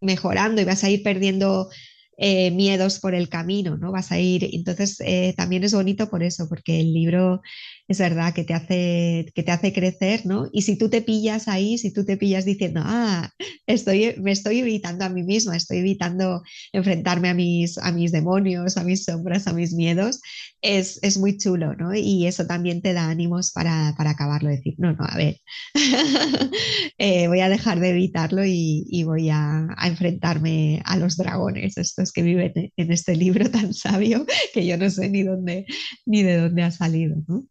[0.00, 1.70] mejorando y vas a ir perdiendo
[2.18, 3.92] eh, miedos por el camino, ¿no?
[3.92, 7.40] Vas a ir, entonces eh, también es bonito por eso, porque el libro
[7.88, 10.48] es verdad que te hace, que te hace crecer, ¿no?
[10.52, 13.30] Y si tú te pillas ahí, si tú te pillas diciendo, ah,
[13.66, 18.76] estoy, me estoy evitando a mí misma, estoy evitando enfrentarme a mis, a mis demonios,
[18.76, 20.20] a mis sombras, a mis miedos,
[20.62, 21.94] es, es muy chulo, ¿no?
[21.94, 25.38] Y eso también te da ánimos para, para acabarlo, decir, no, no, a ver,
[26.98, 31.76] eh, voy a dejar de evitarlo y, y voy a, a, enfrentarme a los dragones,
[31.76, 34.24] estos que viven en este libro tan sabio
[34.54, 35.66] que yo no sé ni dónde,
[36.06, 37.46] ni de dónde ha salido, ¿no?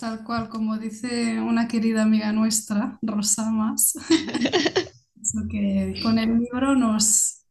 [0.00, 3.92] Tal cual, como dice una querida amiga nuestra, Rosa Más,
[5.50, 7.44] que con el libro nos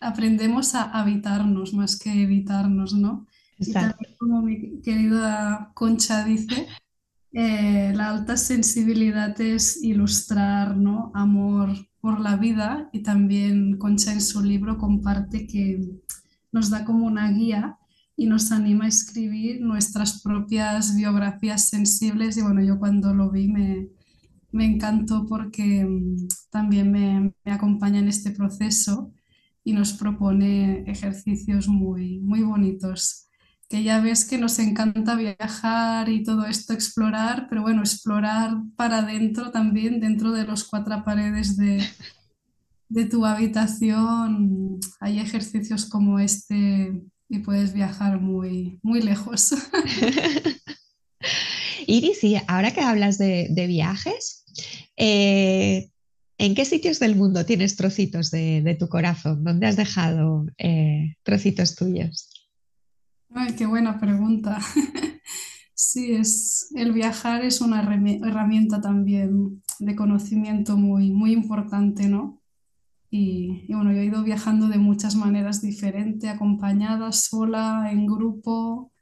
[0.00, 3.26] aprendemos a habitarnos más que evitarnos, ¿no?
[3.58, 6.66] Y también, como mi querida Concha dice,
[7.32, 11.12] Eh, la alta sensibilidad es ilustrar, ¿no?
[11.14, 15.80] Amor por la vida y también Concha en su libro comparte que
[16.50, 17.78] nos da como una guía
[18.20, 22.36] y nos anima a escribir nuestras propias biografías sensibles.
[22.36, 23.88] Y bueno, yo cuando lo vi me,
[24.52, 29.10] me encantó porque mm, también me, me acompaña en este proceso
[29.64, 33.26] y nos propone ejercicios muy, muy bonitos.
[33.70, 38.98] Que ya ves que nos encanta viajar y todo esto, explorar, pero bueno, explorar para
[38.98, 41.82] adentro también, dentro de los cuatro paredes de,
[42.90, 49.52] de tu habitación, hay ejercicios como este y puedes viajar muy, muy lejos.
[51.86, 54.44] Iris, y ahora que hablas de, de viajes,
[54.96, 55.90] eh,
[56.38, 59.44] ¿en qué sitios del mundo tienes trocitos de, de tu corazón?
[59.44, 62.28] ¿Dónde has dejado eh, trocitos tuyos?
[63.32, 64.58] Ay, qué buena pregunta.
[65.82, 72.39] Sí, es, el viajar es una herrami- herramienta también de conocimiento muy, muy importante, ¿no?
[73.10, 78.92] Y, bueno, yo he ido viajando de muchas maneras diferentes, acompañada, sola, en grupo.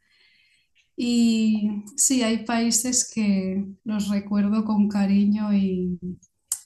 [0.96, 5.98] Y sí, hay países que los recuerdo con cariño y,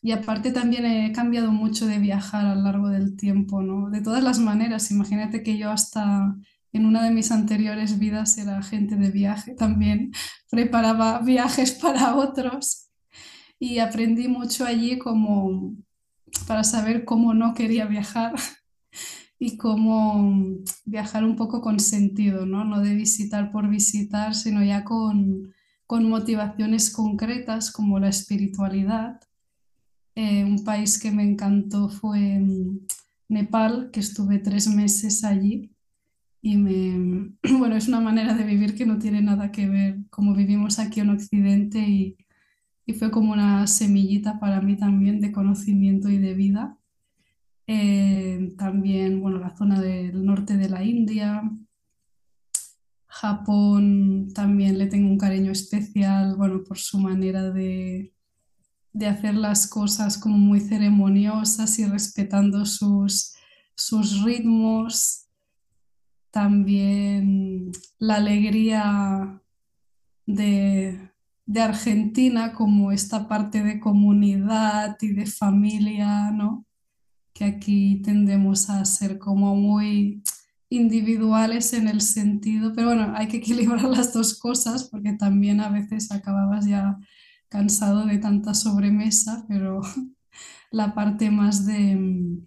[0.02, 3.90] y aparte también he cambiado mucho de viajar a lo largo del tiempo, ¿no?
[3.90, 6.34] De todas las maneras, imagínate que yo hasta
[6.72, 10.12] en una de mis anteriores vidas era agente de viaje también,
[10.50, 12.90] preparaba viajes para otros
[13.58, 15.76] y aprendí mucho allí como
[16.46, 18.34] para saber cómo no quería viajar
[19.38, 22.64] y cómo viajar un poco con sentido, ¿no?
[22.64, 25.52] No de visitar por visitar, sino ya con,
[25.86, 29.20] con motivaciones concretas como la espiritualidad.
[30.14, 32.86] Eh, un país que me encantó fue mm,
[33.28, 35.72] Nepal, que estuve tres meses allí
[36.42, 40.34] y me, bueno, es una manera de vivir que no tiene nada que ver como
[40.34, 42.16] vivimos aquí en Occidente y,
[42.92, 46.78] fue como una semillita para mí también de conocimiento y de vida.
[47.66, 51.42] Eh, también, bueno, la zona del norte de la India,
[53.06, 58.14] Japón también le tengo un cariño especial, bueno, por su manera de,
[58.92, 63.34] de hacer las cosas como muy ceremoniosas y respetando sus,
[63.76, 65.26] sus ritmos.
[66.30, 69.42] También la alegría
[70.26, 71.11] de,
[71.52, 76.64] de Argentina como esta parte de comunidad y de familia, ¿no?
[77.34, 80.22] que aquí tendemos a ser como muy
[80.70, 85.68] individuales en el sentido, pero bueno, hay que equilibrar las dos cosas porque también a
[85.68, 86.98] veces acababas ya
[87.50, 89.82] cansado de tanta sobremesa, pero
[90.70, 92.38] la parte más de,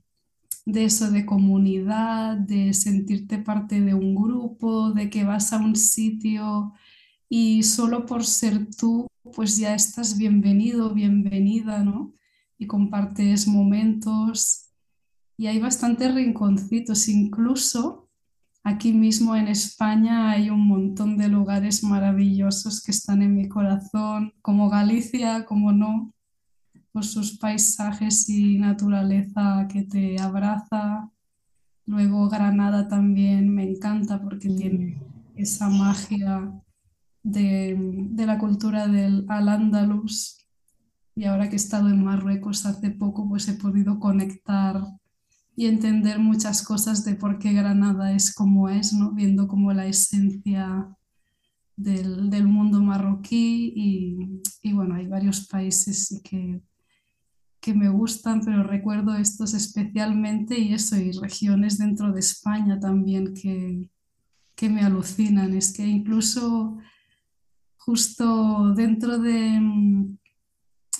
[0.65, 5.75] de eso, de comunidad, de sentirte parte de un grupo, de que vas a un
[5.75, 6.73] sitio
[7.29, 12.13] y solo por ser tú, pues ya estás bienvenido, bienvenida, ¿no?
[12.57, 14.69] Y compartes momentos
[15.37, 18.09] y hay bastantes rinconcitos, incluso
[18.63, 24.33] aquí mismo en España hay un montón de lugares maravillosos que están en mi corazón,
[24.41, 26.13] como Galicia, como no,
[26.91, 31.11] por sus paisajes y naturaleza que te abraza.
[31.85, 35.01] Luego Granada también me encanta porque tiene Mm.
[35.35, 36.51] esa magia
[37.25, 37.75] de,
[38.11, 40.37] de la cultura del Al-Ándalus.
[41.15, 44.81] Y ahora que he estado en Marruecos hace poco, pues he podido conectar
[45.55, 49.13] y entender muchas cosas de por qué Granada es como es, ¿no?
[49.13, 50.87] Viendo como la esencia
[51.75, 56.61] del, del mundo marroquí y, y bueno, hay varios países que,
[57.61, 63.33] que me gustan, pero recuerdo estos especialmente y eso, y regiones dentro de España también
[63.33, 63.89] que,
[64.55, 65.53] que me alucinan.
[65.53, 66.77] Es que incluso
[67.85, 69.61] justo dentro de,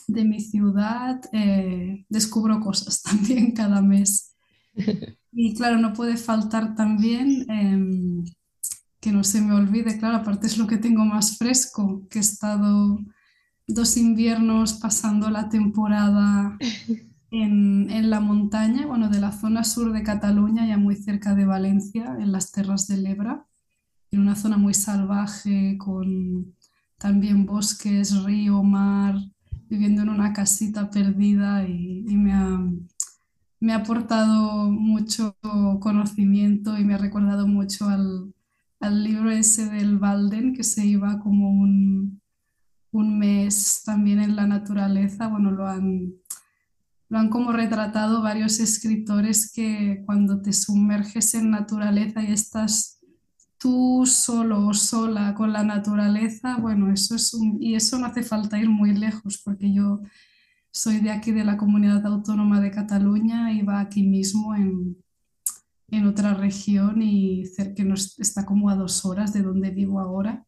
[0.07, 4.36] de mi ciudad eh, descubro cosas también cada mes.
[5.31, 8.23] Y claro, no puede faltar también, em,
[8.99, 12.21] que no se me olvide, claro, aparte es lo que tengo más fresco, que he
[12.21, 12.99] estado
[13.67, 16.57] dos inviernos pasando la temporada
[17.31, 21.45] en, en la montaña, bueno, de la zona sur de Cataluña, ya muy cerca de
[21.45, 23.38] Valencia, en las Terras del Ebre,
[24.11, 26.54] en una zona muy salvaje, con
[26.97, 29.15] también bosques, río, mar,
[29.69, 32.59] viviendo en una casita perdida y, me ha,
[33.59, 35.35] me ha aportado mucho
[35.79, 38.33] conocimiento y me ha recordado mucho al,
[38.79, 42.21] al libro ese del Walden, que se iba como un,
[42.91, 45.27] un mes también en la naturaleza.
[45.27, 46.13] Bueno, lo han,
[47.09, 52.94] lo han como retratado varios escritores que cuando te sumerges en naturaleza y estás
[53.66, 58.22] tú solo o sola con la naturaleza, bueno, eso es un, y eso no hace
[58.22, 60.01] falta ir muy lejos, porque yo
[60.72, 64.97] soy de aquí, de la Comunidad Autónoma de Cataluña, y va aquí mismo en,
[65.89, 70.45] en otra región y cerca, nos, está como a dos horas de donde vivo ahora,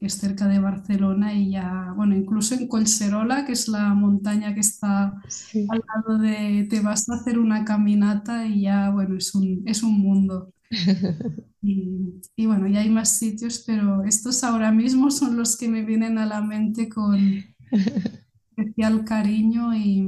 [0.00, 4.54] que es cerca de Barcelona y ya, bueno, incluso en Collserola, que es la montaña
[4.54, 5.68] que está Sí.
[5.70, 9.84] al lado de, te vas a hacer una caminata y ya, bueno, es un, es
[9.84, 10.52] un mundo.
[11.62, 16.16] Y, bueno, ya hay más sitios, pero estos ahora mismo son los que me vienen
[16.18, 17.16] a la mente con
[18.56, 20.06] especial cariño y,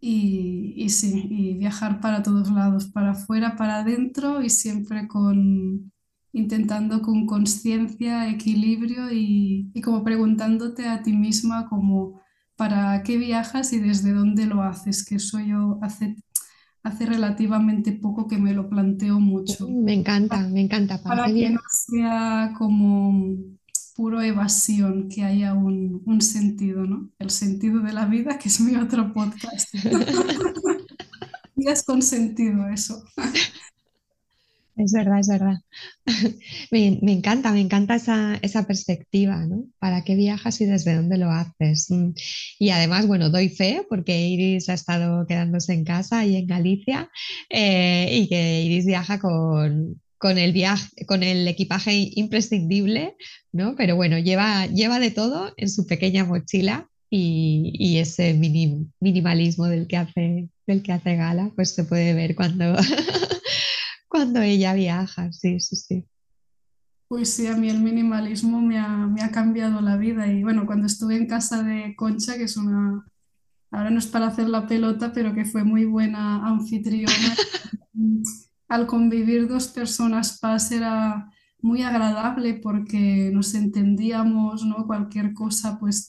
[0.00, 5.92] y, y sí, y viajar para todos lados, para afuera, para adentro y siempre con
[6.32, 12.20] intentando con conciencia, equilibrio y, y como preguntándote a ti misma como
[12.56, 16.16] para qué viajas y desde dónde lo haces, que eso yo hace,
[16.84, 21.02] hace relativamente poco que me lo planteo mucho Me encanta, me encanta.
[21.02, 23.36] ¿Para que no sea como
[23.96, 27.10] puro evasión, que haya un, un sentido, ¿no?
[27.18, 29.72] El sentido de la vida, que es mi otro podcast.
[31.56, 33.02] Vidas con sentido, eso.
[34.76, 35.58] Es verdad, es verdad.
[36.72, 39.66] Me, encanta, me encanta esa, esa perspectiva, ¿no?
[39.78, 41.86] ¿Para qué viajas y desde dónde lo haces?
[41.90, 42.10] Mm.
[42.58, 47.08] Y además, bueno, doy fe porque Iris ha estado quedándose en casa y en Galicia
[47.50, 53.14] eh, y que Iris viaja con, con el viaje, con el equipaje imprescindible,
[53.52, 53.76] ¿no?
[53.76, 59.66] Pero bueno, lleva, lleva de todo en su pequeña mochila y, y ese mini- minimalismo
[59.66, 62.74] del que hace, del que hace gala, pues se puede ver cuando,
[64.14, 66.04] cuando ella viaja, sí, sí, sí.
[67.08, 70.28] Pues sí, a mí el minimalismo me ha, me ha cambiado la vida.
[70.28, 73.04] Y bueno, cuando estuve en casa de Concha, que es una,
[73.72, 77.34] ahora no es para hacer la pelota, pero que fue muy buena anfitriona,
[78.68, 81.28] al convivir dos personas paz era
[81.60, 84.86] muy agradable porque nos entendíamos, ¿no?
[84.86, 86.06] Cualquier cosa, pues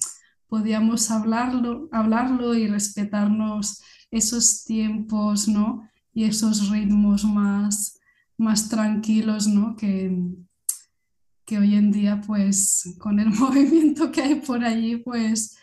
[0.48, 3.82] podíamos hablarlo, hablarlo y respetarnos
[4.12, 5.90] esos tiempos, ¿no?
[6.14, 7.95] Y esos ritmos más,
[8.38, 9.76] más tranquilos, ¿no?
[9.76, 10.16] Que,
[11.46, 15.58] que hoy en día, pues con el movimiento que hay por allí, pues,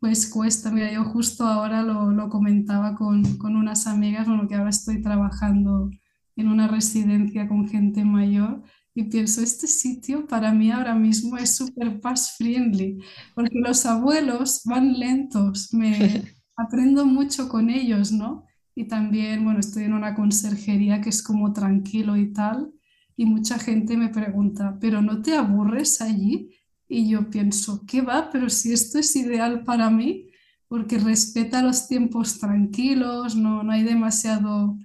[0.00, 0.70] pues cuesta.
[0.70, 5.02] Mira, yo justo ahora lo, lo comentaba con, con unas amigas, bueno, que ahora estoy
[5.02, 5.90] trabajando
[6.36, 8.62] en una residencia con gente mayor
[8.96, 12.98] y pienso, este sitio para mí ahora mismo es súper paz friendly,
[13.34, 16.24] porque los abuelos van lentos, me
[16.56, 18.46] aprendo mucho con ellos, ¿no?
[18.78, 22.72] Y también, bueno, estoy en una conserjería que es como tranquilo y tal,
[23.16, 26.54] y mucha gente me pregunta, ¿pero no te aburres allí?
[26.86, 28.28] Y yo pienso, ¿qué va?
[28.30, 30.30] Pero si esto es ideal para mí,
[30.68, 34.76] porque respeta los tiempos tranquilos, no, no hay demasiado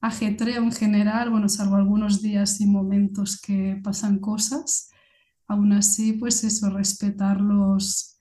[0.00, 4.90] ajetreo en general, bueno, salvo algunos días y momentos que pasan cosas.
[5.46, 8.17] Aún así, pues eso, respetar los,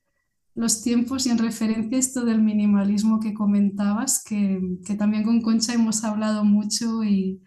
[0.57, 5.39] los tiempos y en referencia a esto del minimalismo que comentabas, que, que también con
[5.39, 7.43] Concha hemos hablado mucho y,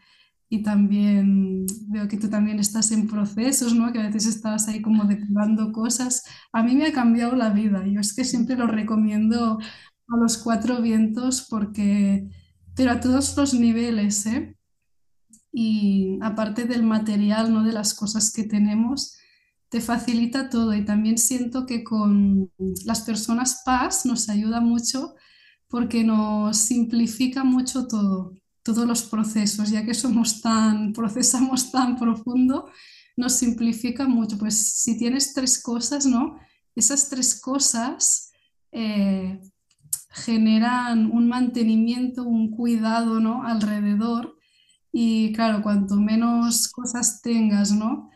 [0.48, 3.92] y también veo que tú también estás en procesos, ¿no?
[3.92, 6.22] Que a veces estás ahí como depurando cosas.
[6.52, 7.84] A mí me ha cambiado la vida.
[7.84, 12.28] Yo es que siempre lo recomiendo a los cuatro vientos porque,
[12.76, 14.56] pero a todos los niveles, ¿eh?
[15.52, 17.64] Y aparte del material, ¿no?
[17.64, 19.16] De las cosas que tenemos,
[19.70, 20.74] te facilita todo.
[20.74, 22.52] Y también siento que con
[22.84, 25.14] las personas paz nos ayuda mucho
[25.68, 32.68] porque nos simplifica mucho todo, todos los procesos, ya que somos tan, procesamos tan profundo,
[33.16, 34.36] nos simplifica mucho.
[34.36, 36.36] Pues si tienes tres cosas, ¿no?
[36.74, 38.32] Esas tres cosas
[38.72, 39.40] eh,
[40.10, 43.44] generan un mantenimiento, un cuidado, ¿no?
[43.44, 44.36] Alrededor.
[44.92, 48.10] Y claro, cuanto menos cosas tengas, ¿no?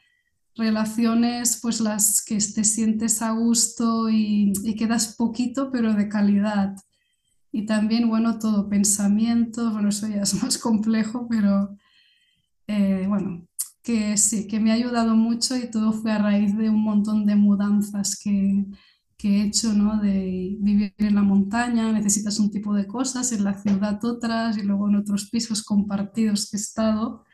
[0.57, 6.77] Relaciones, pues las que te sientes a gusto y, y quedas poquito, pero de calidad.
[7.51, 11.77] Y también, bueno, todo pensamiento, bueno, eso ya es más complejo, pero
[12.67, 13.47] eh, bueno,
[13.83, 17.27] que sí, que me ha ayudado mucho y todo fue a raíz de un montón
[17.27, 18.65] de mudanzas que,
[19.17, 20.01] que he hecho, ¿no?
[20.01, 24.63] De vivir en la montaña, necesitas un tipo de cosas, en la ciudad otras y
[24.63, 27.25] luego en otros pisos compartidos que he estado.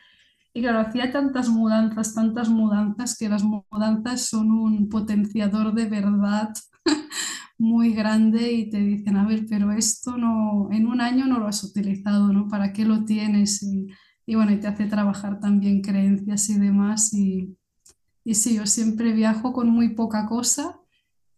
[0.53, 6.53] Y claro, hacía tantas mudanzas, tantas mudanzas, que las mudanzas son un potenciador de verdad
[7.57, 11.47] muy grande y te dicen, a ver, pero esto no, en un año no lo
[11.47, 12.47] has utilizado, ¿no?
[12.49, 13.63] ¿Para qué lo tienes?
[13.63, 13.87] Y,
[14.25, 17.13] y bueno, y te hace trabajar también creencias y demás.
[17.13, 17.57] Y,
[18.25, 20.81] y sí, yo siempre viajo con muy poca cosa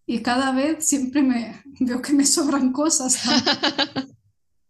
[0.06, 3.22] y cada vez siempre me veo que me sobran cosas.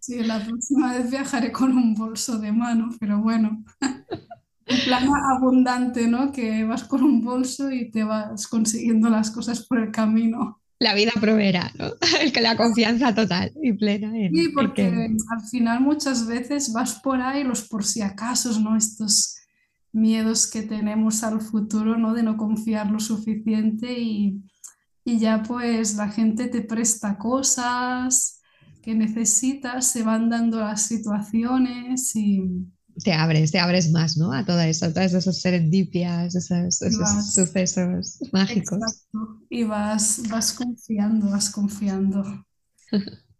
[0.05, 3.63] Sí, la próxima vez viajaré con un bolso de mano, pero bueno.
[4.65, 6.31] En plan abundante, ¿no?
[6.31, 10.61] Que vas con un bolso y te vas consiguiendo las cosas por el camino.
[10.79, 11.91] La vida proveerá, ¿no?
[12.21, 16.27] El que la confianza total y plena en, Sí, en porque que al final muchas
[16.27, 18.75] veces vas por ahí los por si acasos, ¿no?
[18.75, 19.37] Estos
[19.91, 22.13] miedos que tenemos al futuro, ¿no?
[22.13, 24.41] De no confiar lo suficiente y,
[25.05, 28.41] y ya pues la gente te presta cosas
[28.81, 32.67] que necesitas, se van dando las situaciones y,
[33.03, 34.31] te abres, te abres más, ¿no?
[34.33, 38.79] A todo eso, a todas esas serendipias, esos, esos vas, sucesos mágicos.
[38.79, 42.23] exacto, y vas, vas confiando, vas confiando.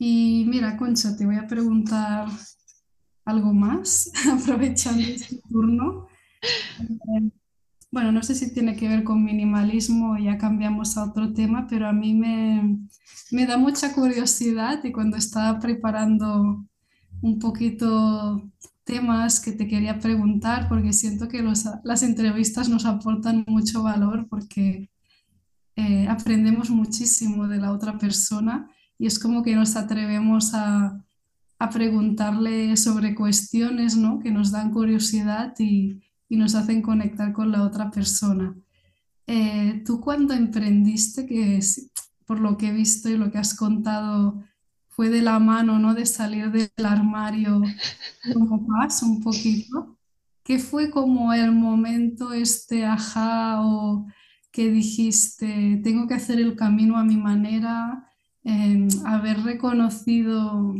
[0.00, 2.28] Y mira, Concha, te voy a preguntar
[3.24, 6.06] algo más, aprovechando este turno.
[7.90, 11.86] Bueno, no sé si tiene que ver con minimalismo, ya cambiamos a otro tema, pero
[11.88, 12.78] a mí me,
[13.30, 16.64] me da mucha curiosidad y cuando estaba preparando
[17.22, 18.50] un poquito
[18.84, 24.28] temas que te quería preguntar, porque siento que los- las entrevistas nos aportan mucho valor,
[24.28, 24.90] porque
[25.76, 28.68] eh, aprendemos muchísimo de la otra persona
[28.98, 31.04] y es como que nos atrevemos a,
[31.58, 34.18] a preguntarle sobre cuestiones, ¿no?
[34.20, 38.54] que nos dan curiosidad y, y nos hacen conectar con la otra persona.
[39.26, 41.60] Eh, tú cuando emprendiste, que
[42.26, 44.42] por lo que he visto y lo que has contado,
[44.88, 45.94] fue de la mano, ¿no?
[45.94, 47.62] De salir del armario
[48.32, 49.96] como más un poquito.
[50.42, 54.06] ¿Qué fue como el momento este ajá o
[54.50, 58.10] que dijiste, tengo que hacer el camino a mi manera,
[58.42, 60.74] em, haber reconocido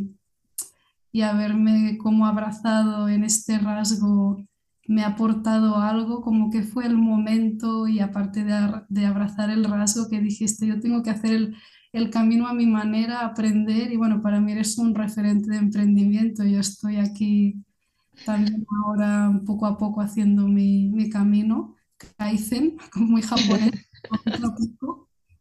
[1.13, 4.43] y haberme como abrazado en este rasgo
[4.89, 8.55] me ha aportado algo, como que fue el momento y aparte de,
[8.91, 11.57] de abrazar el rasgo que dijiste, yo tengo que hacer el,
[11.93, 16.45] el camino a mi manera, aprender y bueno, para mí eres un referente de emprendimiento,
[16.45, 17.65] yo estoy aquí
[18.25, 21.77] también ahora poco a poco haciendo mi, mi camino,
[22.19, 23.73] Kaizen, muy japonés.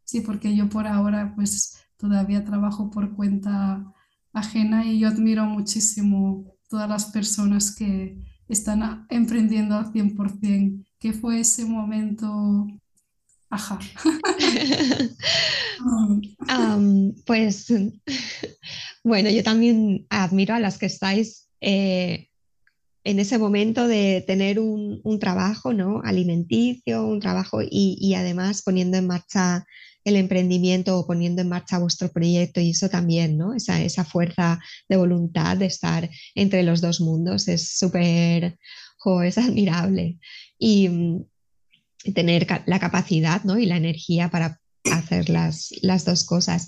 [0.04, 3.94] Sí, porque yo por ahora pues todavía trabajo por cuenta
[4.34, 10.86] ajena y yo admiro muchísimo todas las personas que están emprendiendo al 100%.
[11.00, 12.68] ¿Qué fue ese momento?
[13.50, 13.80] Ajá.
[16.48, 17.68] Am, pues
[19.04, 22.28] bueno, yo también admiro a las que estáis eh,
[23.04, 26.02] en ese momento de tener un, un trabajo, ¿no?
[26.04, 29.66] Alimenticio, un trabajo y, y además poniendo en marcha
[30.08, 33.54] el emprendimiento o poniendo en marcha vuestro proyecto y eso también, ¿no?
[33.54, 38.58] Esa, esa fuerza de voluntad de estar entre los dos mundos es súper,
[39.24, 40.18] es admirable.
[40.58, 41.26] Y mm,
[42.14, 43.58] tener la capacidad, ¿no?
[43.58, 44.60] y la energía para
[44.92, 46.68] hacer las, las dos cosas.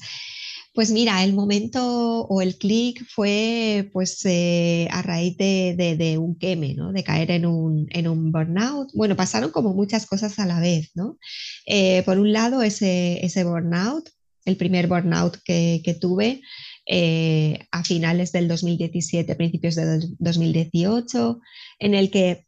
[0.74, 6.38] Pues mira, el momento o el clic fue pues eh, a raíz de, de- un
[6.38, 6.91] queme, ¿no?
[6.93, 8.89] De caer en un, en un burnout.
[8.93, 11.17] Bueno, pasaron como muchas cosas a la vez, ¿no?
[11.65, 14.09] Eh, por un lado, ese, ese burnout,
[14.45, 16.41] el primer burnout que, que tuve
[16.88, 21.41] eh, a finales del 2017, principios de 2018,
[21.80, 22.45] en el que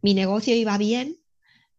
[0.00, 1.16] mi negocio iba bien,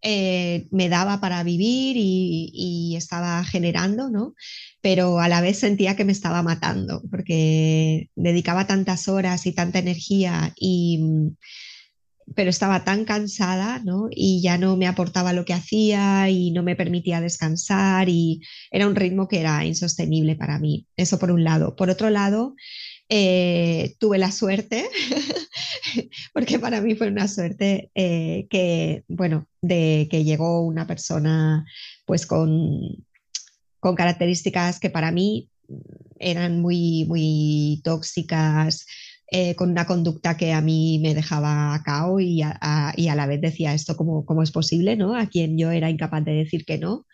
[0.01, 4.35] eh, me daba para vivir y, y estaba generando, ¿no?
[4.81, 9.79] Pero a la vez sentía que me estaba matando porque dedicaba tantas horas y tanta
[9.79, 11.33] energía y,
[12.33, 14.07] pero estaba tan cansada, ¿no?
[14.09, 18.41] Y ya no me aportaba lo que hacía y no me permitía descansar y
[18.71, 20.87] era un ritmo que era insostenible para mí.
[20.97, 21.75] Eso por un lado.
[21.75, 22.55] Por otro lado,
[23.10, 24.89] eh, tuve la suerte,
[26.34, 31.66] porque para mí fue una suerte eh, que, bueno, de que llegó una persona
[32.06, 33.06] pues con,
[33.80, 35.49] con características que para mí
[36.20, 38.86] eran muy, muy tóxicas,
[39.32, 43.16] eh, con una conducta que a mí me dejaba a cao y a, y a
[43.16, 45.16] la vez decía esto cómo, cómo es posible, ¿no?
[45.16, 47.06] A quien yo era incapaz de decir que no.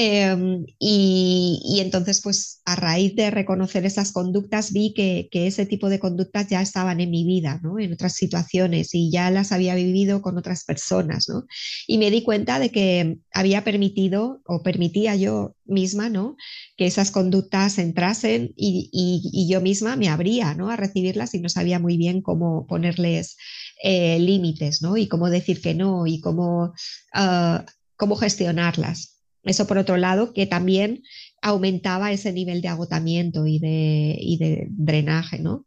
[0.00, 5.88] Eh, y, entonces, pues a raíz de reconocer esas conductas, vi que, que, ese tipo
[5.88, 10.22] de conductas ya estaban en mi vida, en otras situaciones, y ya las había vivido
[10.22, 11.28] con otras personas.
[11.28, 11.46] ¿no?
[11.88, 16.36] Y me di cuenta de que había permitido o permitía yo misma ¿no?
[16.76, 20.70] que esas conductas entrasen y, y, yo misma me abría ¿no?
[20.70, 23.36] a recibirlas y no sabía muy bien cómo ponerles
[23.82, 24.96] eh, límites ¿no?
[24.96, 26.72] y cómo decir que no y cómo,
[27.16, 27.64] uh,
[27.96, 29.17] cómo gestionarlas.
[29.48, 31.02] Eso por otro lado, que también
[31.40, 35.64] aumentaba ese nivel de agotamiento y de, drenaje, ¿no?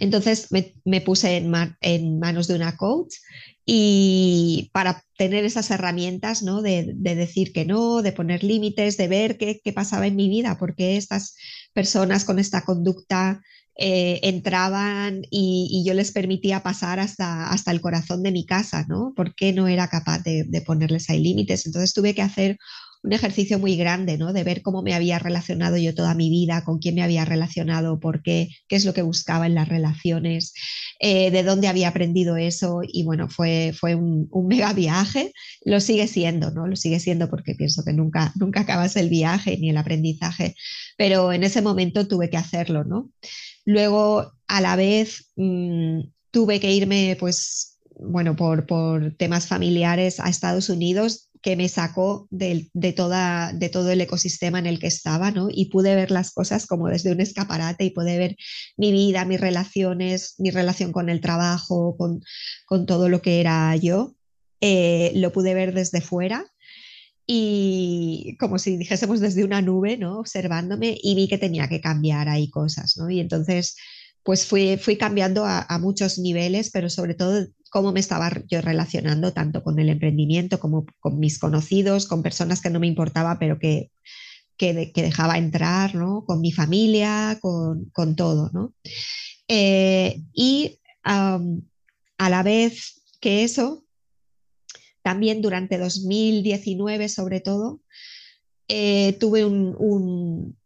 [0.00, 3.14] Entonces me, puse en, ma en, manos de una coach
[3.64, 6.60] y para tener esas herramientas, ¿no?
[6.60, 10.28] De, de decir que no, de poner límites, de ver qué, qué, pasaba en mi
[10.28, 11.36] vida, porque estas
[11.72, 13.42] personas con esta conducta
[13.78, 19.12] eh, entraban y, yo les permitía pasar hasta, hasta el corazón de mi casa, ¿no?
[19.14, 21.66] Porque no era capaz de, de ponerles ahí límites.
[21.66, 22.58] Entonces tuve que hacer
[23.06, 24.32] un ejercicio muy grande, ¿no?
[24.32, 28.00] De ver cómo me había relacionado yo toda mi vida, con quién me había relacionado,
[28.00, 30.52] por qué, qué es lo que buscaba en las relaciones,
[30.98, 32.80] eh, de dónde había aprendido eso.
[32.82, 35.32] Y bueno, fue, fue un, mega viaje.
[35.64, 36.66] Lo sigue siendo, ¿no?
[36.66, 40.56] Lo sigue siendo porque pienso que nunca, nunca acabas el viaje ni el aprendizaje,
[40.98, 43.12] pero en ese momento tuve que hacerlo, ¿no?
[43.64, 46.00] Luego, a la vez, mmm,
[46.32, 52.26] tuve que irme, pues, bueno, por, por temas familiares a Estados Unidos que me sacó
[52.30, 55.48] de, toda, de todo el ecosistema en el que estaba, ¿no?
[55.50, 58.36] Y pude ver las cosas como desde un escaparate y pude ver
[58.76, 62.20] mi vida, mis relaciones, mi relación con el trabajo, con,
[62.66, 64.14] con todo lo que era yo.
[64.60, 66.44] Eh, lo pude ver desde fuera
[67.26, 70.18] y como si dijésemos desde una nube, ¿no?
[70.18, 73.10] Observándome y vi que tenía que cambiar ahí cosas, ¿no?
[73.10, 73.76] Y entonces,
[74.22, 77.46] pues fui, fui cambiando a muchos niveles, pero sobre todo
[77.76, 82.62] cómo me estaba yo relacionando tanto con el emprendimiento como con mis conocidos, con personas
[82.62, 83.90] que no me importaba, pero que,
[84.56, 86.24] que, dejaba entrar, ¿no?
[86.24, 88.72] Con mi familia, con, con todo, ¿no?
[89.46, 91.38] Eh, y a
[92.18, 93.84] la vez que eso,
[95.02, 97.82] también durante 2019 sobre todo,
[98.68, 100.56] eh, tuve un, un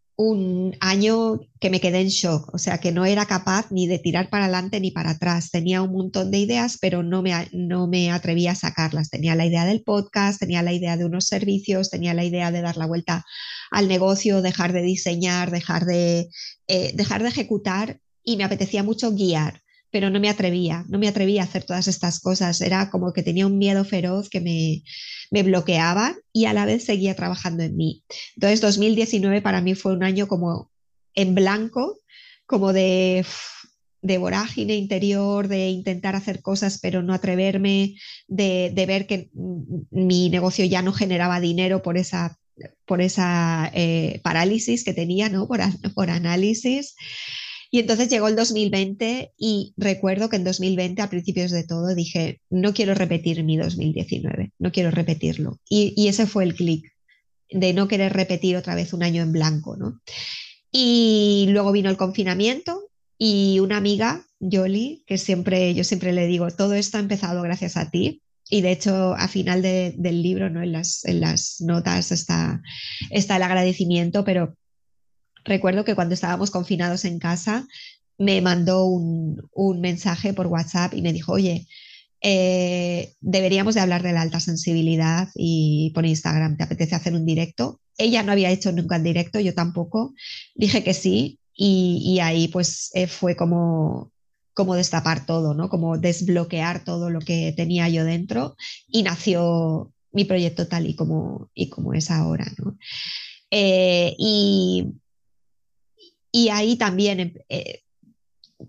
[0.80, 4.28] año que me quedé en shock, o sea que no era capaz ni de tirar
[4.28, 5.50] para adelante ni para atrás.
[5.50, 9.10] Tenía un montón de ideas, pero no me, no me atrevía a sacarlas.
[9.10, 12.60] Tenía la idea del podcast, tenía la idea de unos servicios, tenía la idea de
[12.60, 13.24] dar la vuelta
[13.70, 16.28] al negocio, dejar de diseñar, dejar de,
[16.68, 21.08] eh, dejar de ejecutar y me apetecía mucho guiar pero no me atrevía, no me
[21.08, 22.60] atrevía a hacer todas estas cosas.
[22.60, 24.82] Era como que tenía un miedo feroz que me,
[25.30, 28.04] me bloqueaba y a la vez seguía trabajando en mí.
[28.36, 30.70] Entonces 2019 para mí fue un año como
[31.14, 31.98] en blanco,
[32.46, 33.24] como de,
[34.02, 37.96] de vorágine interior, de intentar hacer cosas pero no atreverme,
[38.28, 39.30] de, de ver que
[39.90, 42.36] mi negocio ya no generaba dinero por esa
[42.84, 45.46] por esa eh, parálisis que tenía, ¿no?
[45.48, 45.60] Por,
[45.94, 46.94] por análisis.
[47.70, 52.40] Y entonces llegó el 2020 y recuerdo que en 2020, a principios de todo, dije,
[52.50, 55.60] no quiero repetir mi 2019, no quiero repetirlo.
[55.68, 56.92] Y, ese fue el clic
[57.48, 60.00] de no querer repetir otra vez un año en blanco, ¿no?
[60.72, 66.50] Y luego vino el confinamiento y una amiga, Yoli, que siempre, yo siempre le digo,
[66.50, 68.22] todo esto ha empezado gracias a ti.
[68.48, 70.60] Y de hecho, a final del libro, ¿no?
[70.60, 72.60] en, las, en las notas está,
[73.10, 74.56] está el agradecimiento, pero
[75.44, 77.66] recuerdo que cuando estábamos confinados en casa,
[78.18, 79.40] me mandó un,
[79.80, 81.66] mensaje por WhatsApp y me dijo, oye,
[82.22, 87.24] eh, deberíamos de hablar de la alta sensibilidad y por Instagram, ¿te apetece hacer un
[87.24, 87.80] directo?
[87.96, 90.12] Ella no había hecho nunca un directo, yo tampoco.
[90.54, 94.12] Dije que sí y, ahí pues eh, fue como,
[94.54, 95.70] como destapar todo, ¿no?
[95.70, 98.56] Como desbloquear todo lo que tenía yo dentro
[98.88, 102.76] y nació mi proyecto tal y como, y como es ahora, ¿no?
[103.50, 104.86] Eh, y
[106.32, 107.80] y ahí también em, eh,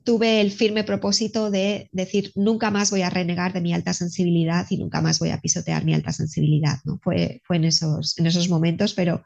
[0.04, 4.66] tuve el firme propósito de decir, nunca más voy a renegar de mi alta sensibilidad
[4.70, 6.78] y nunca más voy a pisotear mi alta sensibilidad.
[6.86, 7.00] ¿no?
[7.04, 9.24] Fue, fue en, esos, en esos momentos, pero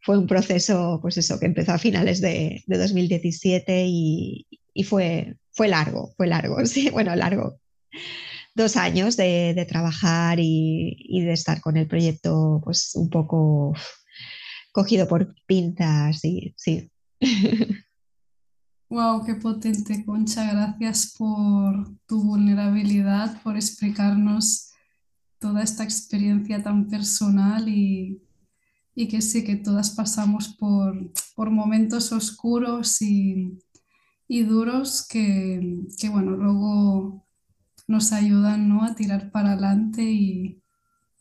[0.00, 5.36] fue un proceso, pues eso, que empezó a finales de, de 2017 y, y, fue,
[5.52, 7.58] fue largo, fue largo, sí, bueno, largo.
[8.54, 13.72] Dos años de, de trabajar y, y, de estar con el proyecto, pues un poco
[14.72, 16.91] cogido por pinzas, y sí.
[18.92, 20.52] Wow, qué potente, Concha.
[20.52, 24.70] Gracias por tu vulnerabilidad, por explicarnos
[25.38, 28.20] toda esta experiencia tan personal y,
[28.94, 33.58] que sí que todas pasamos por, momentos oscuros y,
[34.28, 37.26] duros que, bueno, luego
[37.88, 38.84] nos ayudan ¿no?
[38.84, 40.61] a tirar para adelante y,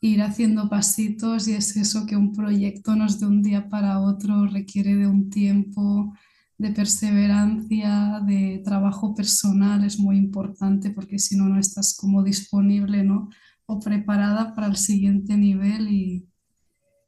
[0.02, 4.00] ir haciendo pasitos y es eso que un proyecto no es de un día para
[4.00, 6.14] otro, requiere de un tiempo,
[6.58, 13.04] de perseverancia, de trabajo personal, es muy importante porque si no, no estás como disponible
[13.04, 13.30] ¿no?
[13.68, 16.28] o preparada para el siguiente nivel y,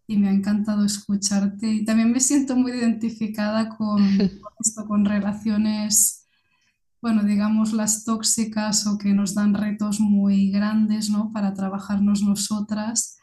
[0.07, 5.05] y me ha encantado escucharte y también me siento muy identificada con, con esto, con
[5.05, 6.22] relaciones
[7.03, 11.31] bueno, digamos, las tóxicas o que nos dan retos muy grandes, ¿no?
[11.33, 13.17] Para trabajarnos nosotras.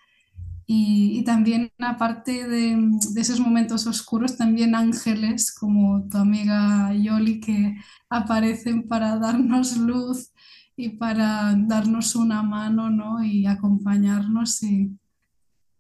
[0.66, 2.76] Y, también, aparte de,
[3.14, 7.74] de, esos momentos oscuros, también ángeles como tu amiga Yoli que
[8.10, 10.30] aparecen para darnos luz
[10.76, 13.24] y para darnos una mano, ¿no?
[13.24, 14.62] Y acompañarnos.
[14.62, 14.94] Y,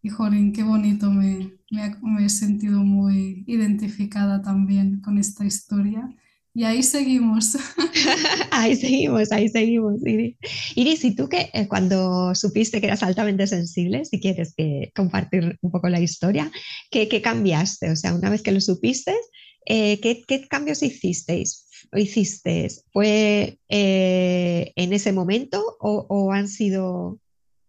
[0.00, 6.08] y jolín, qué bonito, me, me, me he sentido muy identificada también con esta historia
[6.54, 7.56] y ahí seguimos.
[8.50, 9.94] Ahí seguimos, ahí seguimos.
[10.04, 10.36] Iris,
[10.74, 15.58] Iris, ¿y tú qué, eh, cuando supiste que eras altamente sensible, si quieres que compartir
[15.60, 16.50] un poco la historia,
[16.90, 17.90] ¿qué, cambiaste?
[17.90, 19.14] O sea, una vez que lo supiste,
[19.66, 21.68] eh, ¿qué, qué cambios hicisteis?
[21.92, 22.68] ¿Hiciste?
[22.92, 27.18] ¿Fue eh, en ese momento o, o han sido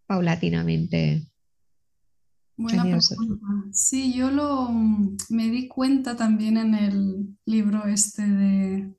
[0.08, 1.31] paulatinamente?
[2.62, 3.10] Buena años?
[3.10, 3.46] pregunta.
[3.72, 8.96] Sí, yo lo mm, me di cuenta también en el libro este de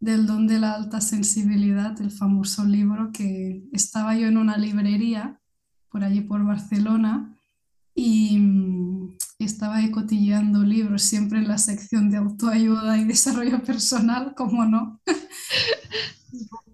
[0.00, 5.40] del don de la alta sensibilidad, el famoso libro que estaba yo en una librería
[5.88, 7.34] por allí por Barcelona
[7.94, 13.62] y, mm, y estaba ahí cotilleando libros, siempre en la sección de autoayuda y desarrollo
[13.62, 15.00] personal, como no.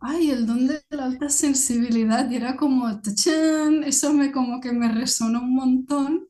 [0.00, 3.84] Ay, el don de la alta sensibilidad, y era como, ¡tachán!
[3.84, 6.26] Eso me como que me resonó un montón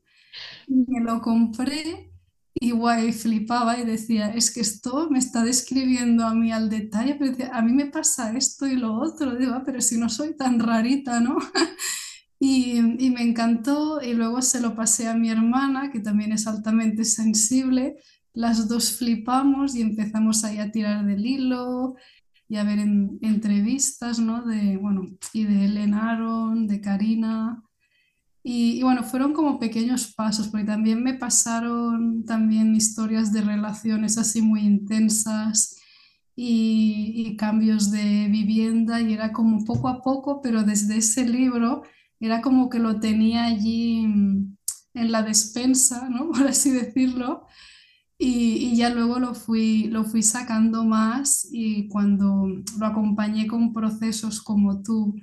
[0.67, 2.11] me lo compré
[2.55, 7.15] y guay, flipaba y decía, es que esto me está describiendo a mí al detalle,
[7.15, 10.09] pero decía, a mí me pasa esto y lo otro, digo, "Ah, pero si no
[10.09, 11.37] soy tan rarita, ¿no?
[12.39, 16.47] Y, y me encantó y luego se lo pasé a mi hermana, que también es
[16.47, 17.97] altamente sensible.
[18.33, 21.95] Las dos flipamos y empezamos ahí a tirar del hilo
[22.51, 24.41] y a ver en- entrevistas, ¿no?
[24.45, 27.63] De, bueno, y de Ellen Aron, de Karina.
[28.43, 34.41] Y, bueno, fueron como pequeños pasos, porque también me pasaron también historias de relaciones así
[34.41, 35.77] muy intensas
[36.35, 41.83] y, cambios de vivienda y era como poco a poco, pero desde ese libro
[42.19, 44.57] era como que lo tenía allí en
[45.11, 46.31] la despensa, ¿no?
[46.33, 47.45] Por así decirlo.
[48.23, 52.47] Y, y ya luego lo fui, lo fui sacando más y cuando
[52.79, 55.15] lo acompañé con procesos como tú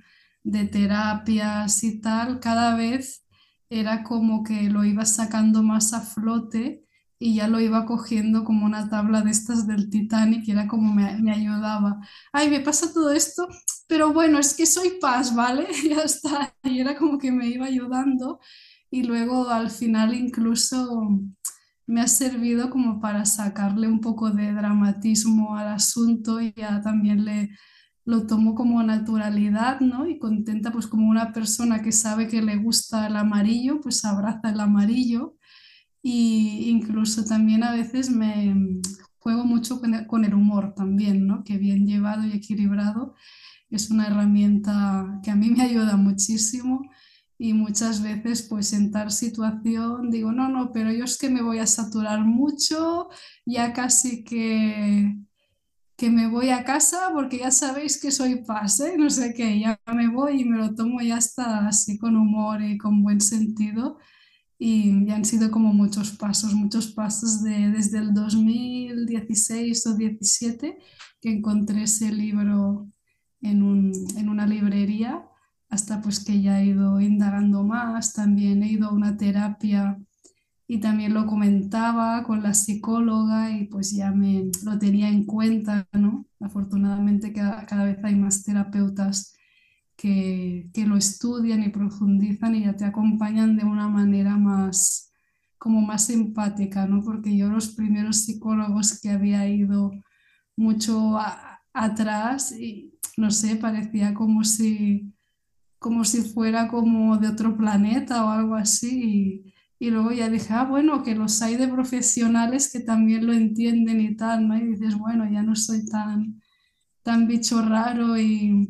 [0.43, 3.25] de terapias y tal, cada vez
[3.71, 6.85] era como que lo iba sacando más a flote
[7.21, 10.93] y ya lo iba cogiendo como una tabla de estas del Titanic y era como
[10.93, 12.01] me, me ayudaba.
[12.33, 13.47] Ay, me pasa todo esto,
[13.87, 15.69] pero bueno, es que soy paz, ¿vale?
[15.89, 16.53] Ya está.
[16.65, 18.41] Y era como que me iba ayudando
[18.91, 21.21] y luego al final incluso
[21.89, 27.25] me ha servido como para sacarle un poco de dramatismo al asunto y ya también
[27.25, 27.51] le
[28.05, 30.07] lo tomo como naturalidad, ¿no?
[30.09, 34.49] Y contenta pues como una persona que sabe que le gusta el amarillo, pues abraza
[34.51, 35.37] el amarillo
[36.03, 38.81] y incluso también a veces me
[39.19, 41.45] juego mucho con el humor también, ¿no?
[41.45, 43.15] Que bien llevado y equilibrado
[43.71, 46.89] es una herramienta que a mí me ayuda muchísimo
[47.39, 51.43] y muchas veces pues en tal situación digo, no, no, pero yo es que me
[51.43, 53.09] voy a saturar mucho,
[53.47, 55.17] ya casi que,
[55.97, 58.95] que me voy a casa porque ya sabéis que soy paz, ¿eh?
[58.99, 62.63] No sé qué, ya me voy y me lo tomo ya hasta así con humor
[62.63, 63.99] y con buen sentido.
[64.59, 70.79] Y ya han sido como muchos pasos, muchos pasos de, desde el 2016 o 17
[71.21, 72.89] que encontré ese libro
[73.43, 75.25] en un- en una librería,
[75.69, 79.99] hasta pues que ya he ido indagando más, también he ido a una terapia
[80.67, 85.89] y también lo comentaba con la psicóloga y pues ya me lo tenía en cuenta,
[85.93, 86.27] ¿no?
[86.41, 89.35] Afortunadamente cada, cada vez hay más terapeutas
[89.97, 95.13] que, que lo estudian y profundizan y ya te acompañan de una manera más,
[95.59, 97.03] como más empática, ¿no?
[97.03, 99.91] Porque yo los primeros psicólogos que había ido
[100.57, 101.19] mucho
[101.73, 105.13] atrás y no sé, parecía como si,
[105.79, 109.45] como si fuera como de otro planeta o algo así.
[109.81, 113.33] Y, y luego ya dije, ah, bueno, que los hay de profesionales que también lo
[113.33, 114.57] entienden y tal, ¿no?
[114.59, 116.41] Y dices, bueno, ya no soy tan,
[117.03, 118.69] tan bicho raro y,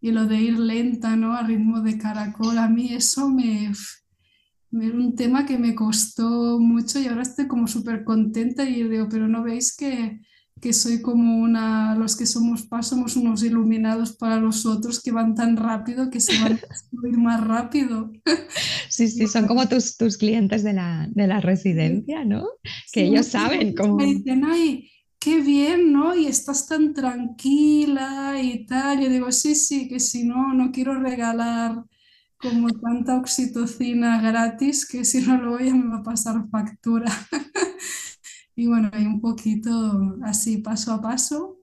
[0.00, 1.34] y lo de ir lenta, ¿no?
[1.34, 3.72] A ritmo de caracol, a mí eso me,
[4.70, 8.82] me- era un tema que me costó mucho y ahora estoy como súper contenta y
[8.88, 10.20] digo, pero no veis que,
[10.64, 15.12] que soy como una, los que somos paz somos unos iluminados para los otros que
[15.12, 18.10] van tan rápido que se van a destruir más rápido.
[18.88, 22.46] Sí, sí, son como tus, tus clientes de la, de la residencia, ¿no?
[22.92, 23.98] Que Sí, ellos saben veces me cómo...
[23.98, 24.88] dicen, ay,
[25.18, 26.14] qué bien, ¿no?
[26.14, 29.00] Y estás tan tranquila y tal.
[29.00, 31.84] Yo digo, sí, sí, que si no, no quiero regalar
[32.38, 37.10] como tanta oxitocina gratis que si no luego ya me va a pasar factura.
[38.56, 41.58] Y bueno, hay un poquito así, paso a paso.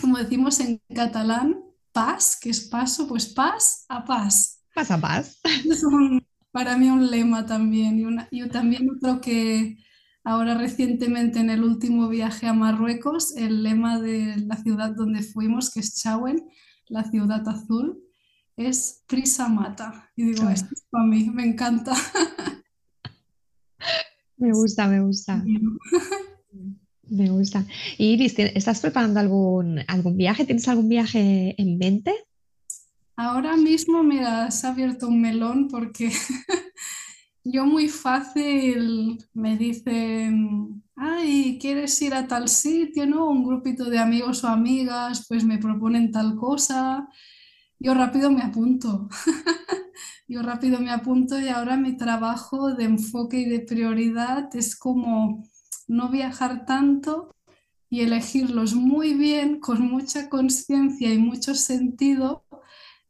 [0.00, 1.60] Como decimos en catalán,
[1.92, 4.62] pas, que es paso, pues pas a pas.
[4.74, 5.40] Pasa paz.
[5.44, 7.98] Es un- para mí un lema también.
[7.98, 9.78] Y una, yo también otro que
[10.24, 15.70] ahora recientemente en el último viaje a Marruecos, el lema de la ciudad donde fuimos,
[15.70, 16.44] que es Chauen,
[16.88, 17.98] la ciudad azul,
[18.56, 20.10] es Prisa Mata.
[20.16, 21.94] Y digo, esto es para mí, me encanta.
[24.40, 25.44] me gusta, me gusta.
[27.08, 27.64] Me gusta.
[27.98, 30.44] Iris, ¿te- ¿estás preparando algún, algún viaje?
[30.44, 32.14] ¿Tienes algún viaje en mente?
[33.16, 36.10] Ahora mismo, mira, has abierto un melón porque
[37.44, 43.28] yo muy fácil me dicen, ay, ¿quieres ir a tal sitio, no?
[43.28, 47.08] Un grupito de amigos o amigas, pues me proponen tal cosa.
[47.78, 49.08] Yo rápido me apunto.
[50.30, 55.42] Yo rápido me apunto y ahora mi trabajo de enfoque y de prioridad es como
[55.88, 57.34] no viajar tanto
[57.88, 62.44] y elegirlos muy bien, con mucha conciencia y mucho sentido,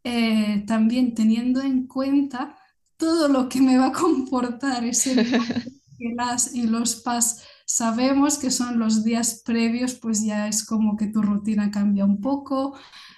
[0.03, 2.57] eh, también teniendo en cuenta
[2.97, 5.15] todo lo que me va a comportar ese
[5.99, 10.97] que las y los PAS sabemos que son los días previos, pues ya es como
[10.97, 12.77] que tu rutina cambia un poco,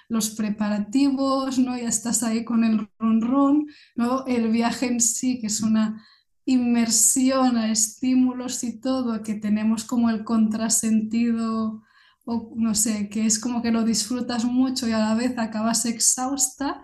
[0.09, 1.75] los preparativos, ¿no?
[1.75, 4.27] Ya estás ahí con el run run, ¿no?
[4.27, 6.05] El viaje en sí, que es una
[6.45, 11.81] inmersión a estímulos y todo, que tenemos como el contrasentido
[12.25, 15.85] o no sé, que es como que lo disfrutas mucho y a la vez acabas
[15.85, 16.83] exhausta,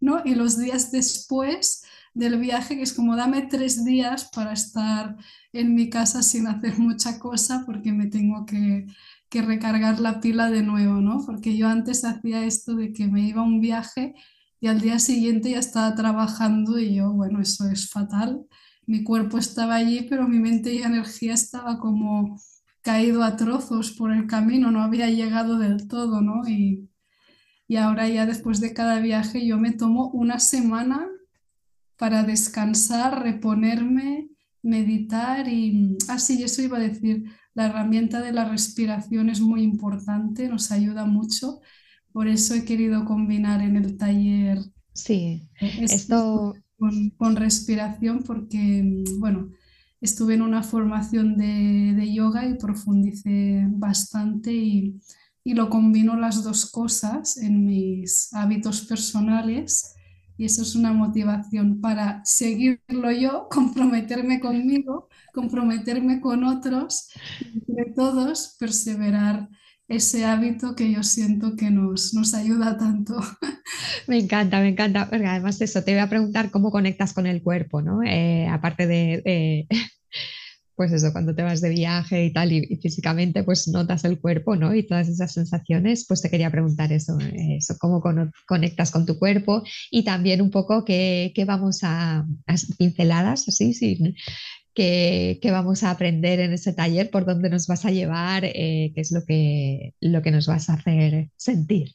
[0.00, 0.22] ¿no?
[0.24, 5.16] Y los días después del viaje, que es como dame tres días para estar
[5.52, 8.86] en mi casa sin hacer mucha cosa porque me tengo que,
[9.28, 11.24] que recargar la pila de nuevo, ¿no?
[11.24, 14.14] Porque yo antes hacía esto de que me iba un viaje
[14.60, 18.44] y al día siguiente ya estaba trabajando y yo, bueno, eso es fatal.
[18.86, 22.38] Mi cuerpo estaba allí, pero mi mente y energía estaba como
[22.82, 26.48] caído a trozos por el camino, no había llegado del todo, ¿no?
[26.48, 26.90] Y,
[27.68, 31.06] y ahora ya después de cada viaje yo me tomo una semana
[32.00, 34.30] para descansar, reponerme,
[34.62, 40.48] meditar y así eso iba a decir, la herramienta de la respiración es muy importante,
[40.48, 41.60] nos ayuda mucho,
[42.10, 44.60] por eso he querido combinar en el taller
[44.94, 46.54] Sí, eh, esto
[47.18, 49.50] con respiración porque, mm, bueno,
[50.00, 54.98] estuve en una formación de, de yoga y profundicé bastante y,
[55.44, 59.94] y lo combino las dos cosas en mis hábitos personales
[60.40, 67.10] y eso es una motivación para seguirlo yo, comprometerme conmigo, comprometerme con otros
[67.42, 69.50] entre todos perseverar
[69.86, 73.20] ese hábito que yo siento que nos, nos ayuda tanto.
[74.08, 77.26] me encanta, me encanta, porque además de eso, te voy a preguntar cómo conectas con
[77.26, 78.02] el cuerpo, ¿no?
[78.02, 79.66] Eh, aparte de, de,
[80.80, 84.56] pues eso, cuando te vas de viaje y tal, y, físicamente pues notas el cuerpo,
[84.56, 84.74] ¿no?
[84.74, 88.02] Y todas esas sensaciones, pues te quería preguntar eso, eh, eso cómo
[88.48, 92.24] conectas con tu cuerpo y también un poco qué, qué vamos a,
[92.78, 94.14] pinceladas, así, sí,
[94.72, 98.90] qué, qué vamos a aprender en ese taller, por dónde nos vas a llevar, eh,
[98.94, 101.92] qué es lo que, lo que nos vas a hacer sentir.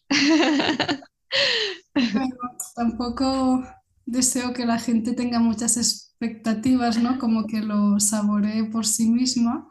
[1.95, 2.35] Bueno,
[2.75, 3.65] tampoco
[4.05, 7.19] deseo que la gente tenga muchas expectativas, ¿no?
[7.19, 9.69] Como que lo saboree por sí misma.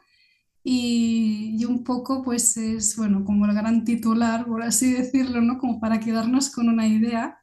[0.63, 5.59] Y, y un poco, pues es, bueno, como el gran titular, por así decirlo, ¿no?
[5.59, 7.39] Como para quedarnos con una idea,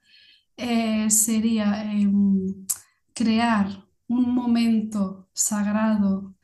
[0.58, 2.66] eh, sería em,
[3.14, 6.36] crear un momento sagrado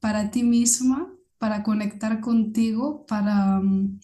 [0.00, 3.60] para ti misma, para conectar contigo, para...
[3.60, 3.98] mm,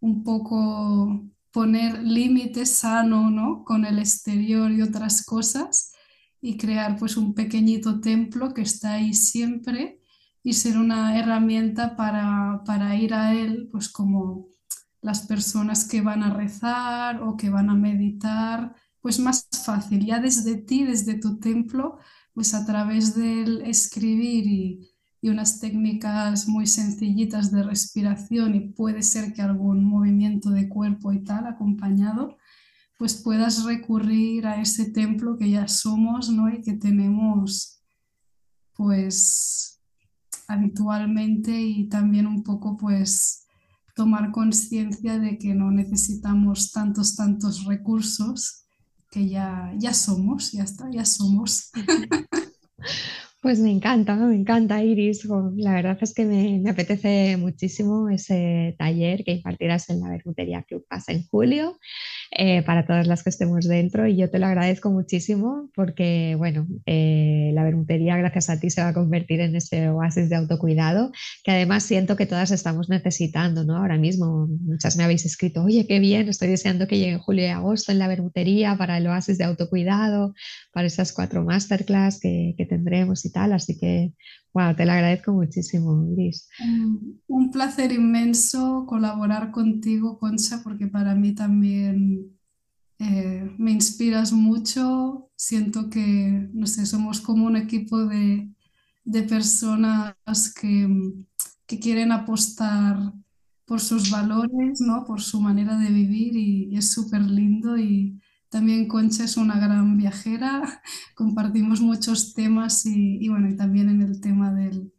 [0.00, 1.24] un poco
[1.56, 3.64] poner límites sano, ¿no?
[3.64, 5.94] con el exterior y otras cosas
[6.42, 10.02] y crear pues un pequeñito templo que está ahí siempre
[10.42, 14.48] y ser una herramienta para, para ir a él pues como
[15.00, 20.20] las personas que van a rezar o que van a meditar, pues más fácil, ya
[20.20, 21.96] desde ti, desde tu templo,
[22.34, 24.90] pues a través del escribir y,
[25.26, 31.12] y unas técnicas muy sencillitas de respiración y puede ser que algún movimiento de cuerpo
[31.12, 32.36] y tal acompañado,
[32.96, 36.48] pues puedas recurrir a ese templo que ya somos, ¿no?
[36.48, 37.82] Y que tenemos
[38.74, 39.82] pues
[40.46, 43.46] habitualmente y también un poco pues
[43.96, 48.64] tomar conciencia de que no necesitamos tantos, tantos recursos
[49.10, 51.72] que ya, ya somos, ya está, ya somos.
[53.46, 55.24] Pues me encanta, me encanta, Iris.
[55.54, 60.84] La verdad es que me, apetece muchísimo ese taller que impartirás en la Bermutería Club
[60.88, 61.78] Paz en julio
[62.32, 66.66] eh, para todas las que estemos dentro y yo te lo agradezco muchísimo porque, bueno,
[66.86, 71.12] eh, la Bermutería gracias a ti se va a convertir en ese oasis de autocuidado
[71.44, 73.76] que además siento que todas estamos necesitando, ¿no?
[73.76, 77.50] Ahora mismo muchas me habéis escrito, oye, qué bien, estoy deseando que llegue julio y
[77.50, 80.34] agosto en la Bermutería para el oasis de autocuidado
[80.76, 83.54] para esas cuatro masterclass que, que tendremos y tal.
[83.54, 84.12] Así que,
[84.52, 86.50] wow, te lo agradezco muchísimo, Iris.
[86.62, 92.30] Un, un placer inmenso colaborar contigo, Concha, porque para mí también
[92.98, 95.30] eh, me inspiras mucho.
[95.34, 98.46] Siento que, no sé, somos como un equipo de,
[99.02, 100.14] de personas
[100.60, 100.86] que,
[101.64, 102.98] que quieren apostar
[103.64, 105.06] por sus valores, ¿no?
[105.06, 108.20] por su manera de vivir y, es súper lindo y
[108.56, 110.80] también Concha es una gran viajera,
[111.14, 114.94] compartimos muchos temas y, bueno, y también en el tema del,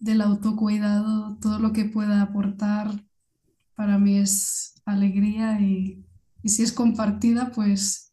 [0.00, 2.90] del autocuidado, todo lo que pueda aportar
[3.76, 6.04] para mí es alegría y,
[6.42, 8.12] y si es compartida, pues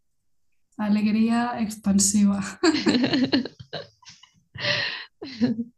[0.78, 2.44] alegría expansiva.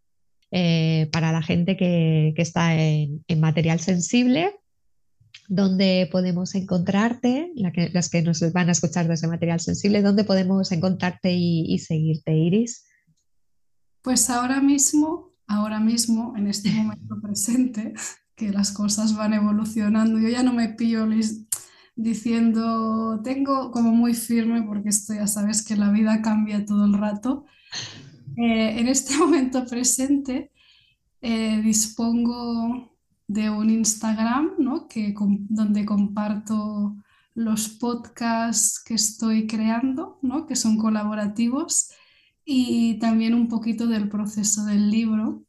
[0.57, 4.55] Eh, para la gente que, está en, material sensible,
[5.47, 7.51] ¿dónde podemos encontrarte?
[7.93, 12.85] las que nos van a escuchar desde material sensible, ¿dónde podemos encontrarte y, seguirte, Iris?
[14.01, 17.93] Pues ahora mismo, ahora mismo, en este momento presente,
[18.35, 21.07] que las cosas van evolucionando, yo ya no me pillo
[21.95, 26.93] diciendo, tengo como muy firme, porque esto ya sabes que la vida cambia todo el
[26.93, 27.45] rato,
[28.37, 30.51] eh, en este momento presente
[31.27, 32.94] eh, dispongo
[33.27, 34.87] de un Instagram ¿no?
[34.87, 35.13] que,
[35.49, 36.95] donde comparto
[37.33, 40.45] los podcasts que estoy creando, ¿no?
[40.45, 41.89] que son colaborativos,
[42.45, 45.43] y también un poquito del proceso del libro,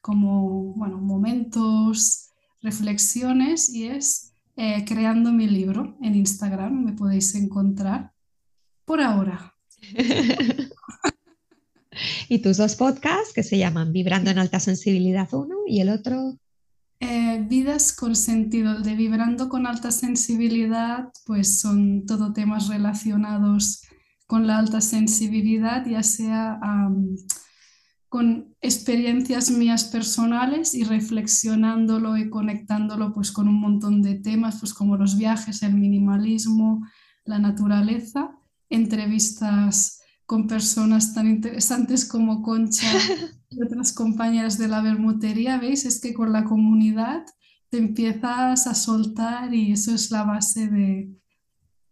[0.00, 2.30] como bueno, momentos,
[2.62, 8.12] reflexiones, y es eh, creando mi libro en Instagram, me podéis encontrar
[8.84, 9.54] por ahora.
[12.28, 16.38] Y tus dos podcasts que se llaman Vibrando en Alta Sensibilidad 1 y el otro...
[17.42, 18.80] Vidas con sentido.
[18.80, 23.82] De Vibrando con Alta Sensibilidad, pues son todo temas relacionados
[24.26, 26.60] con la alta sensibilidad, ya sea
[28.10, 34.74] con experiencias mías personales y reflexionándolo y conectándolo pues con un montón de temas, pues
[34.74, 36.86] como los viajes, el minimalismo,
[37.24, 38.30] la naturaleza,
[38.68, 42.86] entrevistas con personas tan interesantes como Concha
[43.64, 45.84] otras compañeras de la bermutería, ¿veis?
[45.84, 47.24] Es que con la comunidad
[47.70, 51.10] te empiezas a soltar y eso es la base de,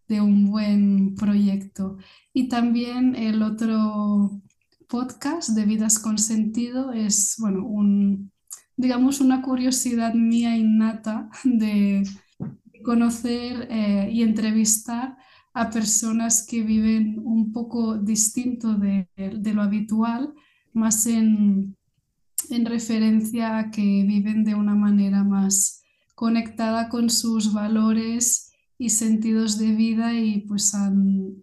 [0.09, 1.99] de un buen proyecto.
[2.33, 4.41] Y también el otro
[4.89, 8.31] podcast de Vidas con Sentido es, bueno, un,
[8.77, 12.05] digamos, una curiosidad mía innata de
[12.85, 15.17] conocer eh, y entrevistar
[15.55, 20.35] a personas que viven un poco distinto de, lo habitual,
[20.77, 21.77] más en,
[22.65, 25.83] referencia a que viven de una manera más
[26.15, 31.43] conectada con sus valores y sentidos de vida y pues han,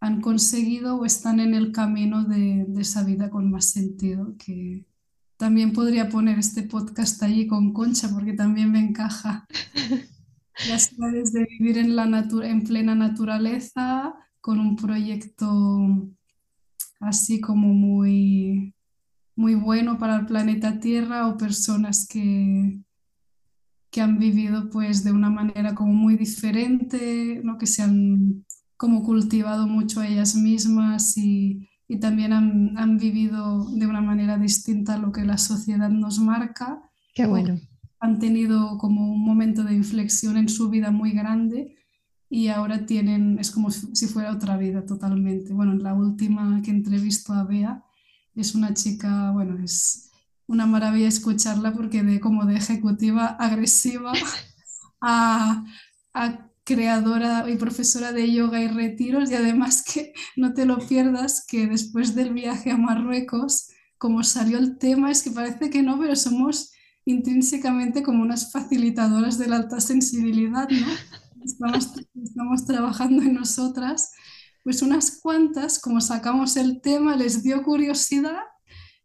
[0.00, 4.86] han conseguido o están en el camino de, de, esa vida con más sentido, que
[5.36, 9.46] también podría poner este podcast allí con Concha porque también me encaja.
[10.68, 12.04] Las claves de vivir en, la
[12.42, 16.08] en plena naturaleza con un proyecto
[17.00, 18.74] así como muy,
[19.36, 22.80] muy bueno para el planeta Tierra o personas que,
[23.90, 27.58] que han vivido pues de una manera como muy diferente, ¿no?
[27.58, 28.44] que se han
[28.76, 34.94] como cultivado mucho ellas mismas y, y también han, han, vivido de una manera distinta
[34.94, 36.80] a lo que la sociedad nos marca.
[37.14, 37.58] Qué bueno
[38.00, 41.77] han tenido como un momento de inflexión en su vida muy grande
[42.30, 45.52] y ahora tienen, es como si fuera otra vida totalmente.
[45.52, 47.84] Bueno, la última que entrevisto a Bea
[48.34, 50.10] es una chica, bueno, es
[50.46, 54.12] una maravilla escucharla porque de como de ejecutiva agresiva
[55.00, 55.64] a,
[56.14, 61.44] a creadora y profesora de yoga y retiros y además que no te lo pierdas
[61.46, 65.98] que después del viaje a Marruecos, como salió el tema, es que parece que no,
[65.98, 66.72] pero somos
[67.06, 70.86] intrínsecamente como unas facilitadoras de la alta sensibilidad, ¿no?
[71.48, 71.92] Estamos,
[72.22, 74.12] estamos trabajando en nosotras,
[74.62, 78.42] pues unas cuantas, como sacamos el tema, les dio curiosidad,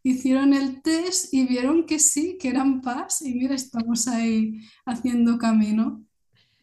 [0.03, 5.37] hicieron el test y vieron que sí, que eran paz y mira, estamos ahí haciendo
[5.37, 6.05] camino.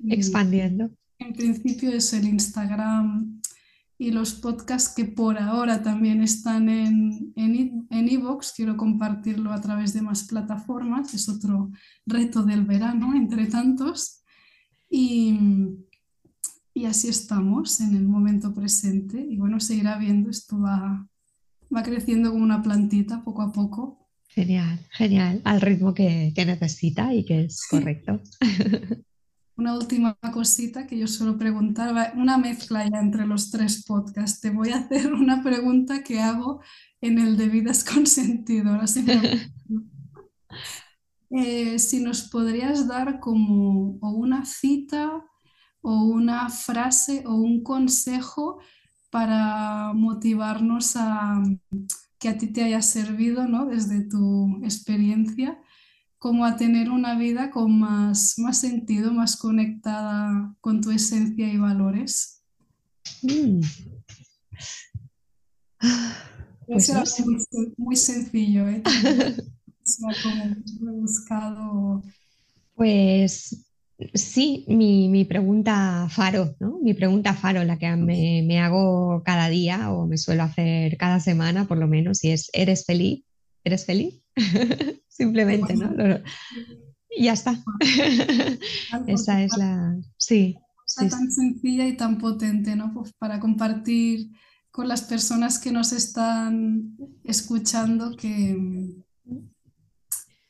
[0.06, 0.90] Expandiendo.
[1.18, 3.40] En principio es el Instagram
[3.96, 7.32] y los podcasts que por ahora también están en
[7.90, 11.70] en iVoox, quiero compartirlo a través de más plataformas, es otro
[12.06, 14.19] reto del verano, entre tantos.
[14.90, 15.38] Y,
[16.74, 19.18] y así estamos en el momento presente.
[19.18, 21.08] Y bueno, seguirá viendo, esto va,
[21.74, 24.08] va creciendo como una plantita poco a poco.
[24.28, 28.20] Genial, genial, al ritmo que, que necesita y que es correcto.
[29.60, 34.40] una última cosita que yo suelo preguntar, una mezcla ya entre los tres podcasts.
[34.40, 36.62] Te voy a hacer una pregunta que hago
[37.00, 38.80] en el de vidas con sentido.
[41.30, 45.24] Eh, si nos podrías dar como o una cita
[45.80, 48.58] o una frase o un consejo
[49.10, 51.42] para motivarnos a
[52.18, 53.66] que a ti te haya servido ¿no?
[53.66, 55.58] desde tu experiencia
[56.18, 61.56] como a tener una vida con más, más sentido, más conectada con tu esencia y
[61.56, 62.42] valores.
[63.22, 63.60] Mm.
[66.66, 66.92] Pues
[67.78, 68.82] muy, sencillo, ¿eh?
[70.80, 72.02] como buscado.
[72.74, 73.66] Pues
[74.14, 76.78] sí, mi, pregunta faro, ¿no?
[76.82, 81.20] Mi pregunta faro, la que me, me, hago cada día o me suelo hacer cada
[81.20, 83.24] semana por lo menos, y es, ¿eres feliz?
[83.64, 84.22] ¿Eres feliz?
[85.08, 85.90] Simplemente, ¿no?
[87.10, 87.62] Y ya está.
[89.06, 89.96] Esa es la...
[90.16, 90.56] Sí.
[90.86, 92.92] Está tan sencilla y tan potente, ¿no?
[92.94, 94.30] Pues para compartir
[94.70, 98.56] con las personas que nos están escuchando que,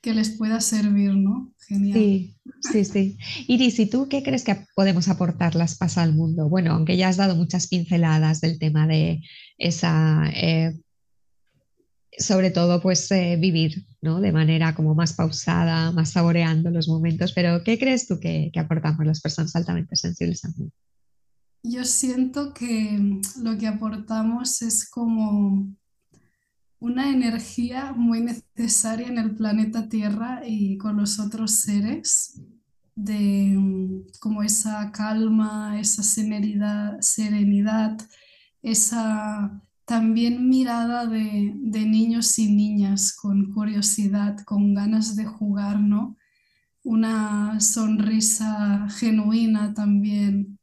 [0.01, 1.52] que les pueda servir, ¿no?
[1.68, 1.98] Genial.
[1.98, 2.36] Sí,
[2.72, 3.18] sí, sí.
[3.48, 6.48] Iris, ¿y tú qué crees que podemos aportar las PAS al mundo?
[6.48, 9.22] Bueno, aunque ya has dado muchas pinceladas del tema de
[9.59, 10.74] esa eh,
[12.20, 14.20] sobre todo pues eh, vivir ¿no?
[14.20, 17.32] de manera como más pausada, más saboreando los momentos.
[17.32, 20.74] Pero ¿qué crees tú que, aportamos las personas altamente sensibles al mundo?
[21.62, 25.74] Yo siento que lo que aportamos es como
[26.81, 32.40] una energía muy necesaria en el planeta Tierra y con los otros seres,
[32.94, 37.98] de como esa calma, esa serenidad, serenidad
[38.62, 46.16] esa también mirada de, niños y niñas con curiosidad, con ganas de jugar, ¿no?
[46.85, 50.59] Una sonrisa genuina también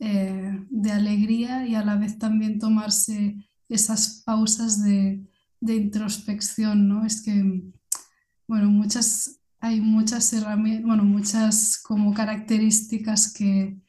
[0.00, 3.36] eh, de alegría y a la vez también tomarse
[3.68, 5.24] esas pausas de,
[5.62, 7.06] de introspección, ¿no?
[7.06, 7.62] Es que,
[8.48, 13.80] bueno, muchas, hay muchas herramientas, bueno, muchas como características que,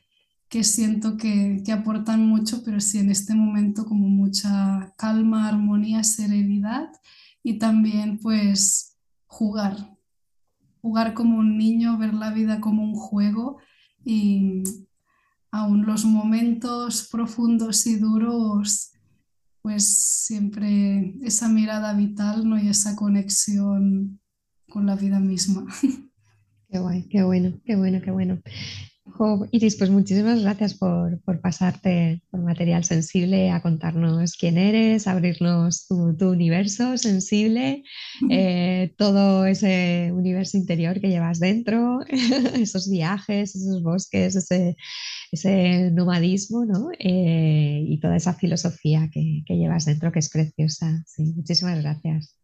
[0.48, 6.04] que siento que, que, aportan mucho, pero sí en este momento como mucha calma, armonía,
[6.04, 6.90] serenidad
[7.42, 8.96] y también pues
[9.26, 9.98] jugar,
[10.80, 13.58] jugar como un niño, ver la vida como un juego
[14.06, 14.62] y
[15.50, 18.93] aún los momentos profundos y duros,
[19.64, 19.88] pues
[20.26, 22.60] siempre esa mirada vital ¿no?
[22.60, 24.20] y esa conexión
[24.70, 25.66] con la vida misma.
[26.70, 28.42] Qué guay, qué bueno, qué bueno, qué bueno.
[29.52, 36.16] Iris, pues muchísimas gracias por, pasarte por material sensible a contarnos quién eres, abrirnos tu,
[36.30, 37.84] universo sensible,
[38.30, 42.00] eh, todo ese universo interior que llevas dentro,
[42.56, 46.90] esos viajes, esos bosques, ese, nomadismo ¿no?
[46.98, 51.04] Eh, y toda esa filosofía que, que, llevas dentro que es preciosa.
[51.06, 52.38] Sí, muchísimas gracias.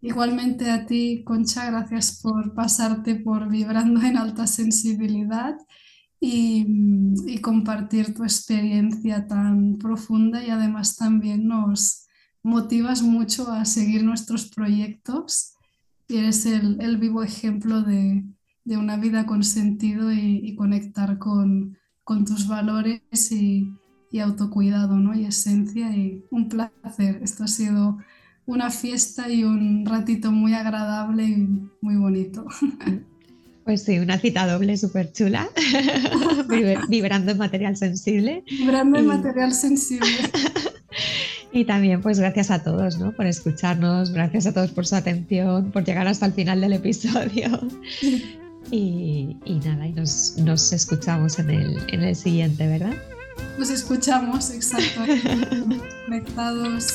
[0.00, 5.56] Igualmente a ti, Concha, gracias por pasarte por vibrando en alta sensibilidad
[6.24, 12.06] y, compartir tu experiencia tan profunda y además también nos
[12.42, 15.54] motivas mucho a seguir nuestros proyectos
[16.08, 18.24] y eres el, vivo ejemplo de,
[18.64, 21.76] una vida con sentido y, conectar con,
[22.26, 23.70] tus valores y,
[24.22, 25.12] autocuidado ¿no?
[25.14, 27.20] y esencia y un placer.
[27.22, 27.98] Esto ha sido
[28.46, 32.46] una fiesta y un ratito muy agradable y muy bonito.
[33.64, 35.48] Pues sí, una cita doble súper chula,
[36.88, 38.44] vibrando en material sensible.
[38.46, 40.06] Vibrando en material sensible.
[41.52, 43.12] y también pues gracias a todos ¿no?
[43.12, 47.60] por escucharnos, gracias a todos por su atención, por llegar hasta el final del episodio.
[48.70, 52.94] Y, nada, y nos, nos escuchamos en el, en el siguiente, ¿verdad?
[53.58, 55.02] Nos escuchamos, exacto,
[56.06, 56.88] conectados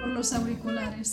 [0.00, 1.12] por los auriculares.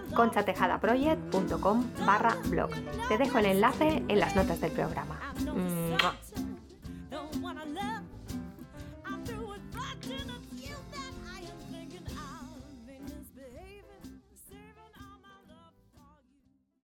[0.11, 2.71] conchatejadaproject.com barra blog.
[3.07, 5.19] Te dejo el enlace en las notas del programa.